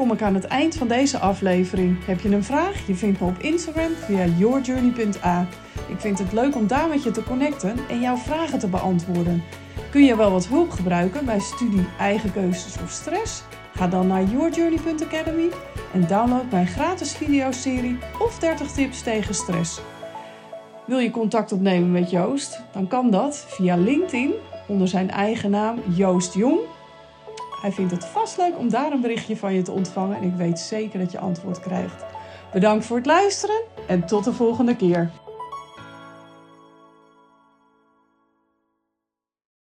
Kom 0.00 0.12
ik 0.12 0.22
aan 0.22 0.34
het 0.34 0.44
eind 0.44 0.74
van 0.74 0.88
deze 0.88 1.18
aflevering. 1.18 2.04
Heb 2.04 2.20
je 2.20 2.28
een 2.28 2.44
vraag? 2.44 2.86
Je 2.86 2.94
vindt 2.94 3.20
me 3.20 3.26
op 3.26 3.38
Instagram 3.38 3.92
via 3.92 4.24
yourjourney.a. 4.24 5.46
Ik 5.88 6.00
vind 6.00 6.18
het 6.18 6.32
leuk 6.32 6.54
om 6.54 6.66
daar 6.66 6.88
met 6.88 7.02
je 7.02 7.10
te 7.10 7.22
connecten 7.22 7.76
en 7.88 8.00
jouw 8.00 8.16
vragen 8.16 8.58
te 8.58 8.68
beantwoorden. 8.68 9.42
Kun 9.90 10.04
je 10.04 10.16
wel 10.16 10.30
wat 10.30 10.46
hulp 10.46 10.70
gebruiken 10.70 11.24
bij 11.24 11.40
studie 11.40 11.86
eigen 11.98 12.32
keuzes 12.32 12.82
of 12.82 12.90
stress? 12.90 13.42
Ga 13.74 13.88
dan 13.88 14.06
naar 14.06 14.24
yourjourney.academy 14.24 15.48
en 15.92 16.06
download 16.06 16.50
mijn 16.50 16.66
gratis 16.66 17.12
videoserie 17.12 17.98
of 18.18 18.38
30 18.38 18.72
tips 18.72 19.02
tegen 19.02 19.34
stress. 19.34 19.80
Wil 20.86 20.98
je 20.98 21.10
contact 21.10 21.52
opnemen 21.52 21.92
met 21.92 22.10
Joost? 22.10 22.60
Dan 22.72 22.88
kan 22.88 23.10
dat 23.10 23.44
via 23.48 23.76
LinkedIn 23.76 24.32
onder 24.66 24.88
zijn 24.88 25.10
eigen 25.10 25.50
naam 25.50 25.78
Joost 25.94 26.34
Jong 26.34 26.60
hij 27.60 27.72
vindt 27.72 27.92
het 27.92 28.04
vast 28.04 28.36
leuk 28.36 28.58
om 28.58 28.68
daar 28.68 28.92
een 28.92 29.00
berichtje 29.00 29.36
van 29.36 29.54
je 29.54 29.62
te 29.62 29.72
ontvangen 29.72 30.16
en 30.16 30.22
ik 30.22 30.34
weet 30.36 30.58
zeker 30.58 30.98
dat 30.98 31.12
je 31.12 31.18
antwoord 31.18 31.60
krijgt. 31.60 32.04
Bedankt 32.52 32.84
voor 32.86 32.96
het 32.96 33.06
luisteren 33.06 33.60
en 33.86 34.06
tot 34.06 34.24
de 34.24 34.32
volgende 34.32 34.76
keer. 34.76 35.10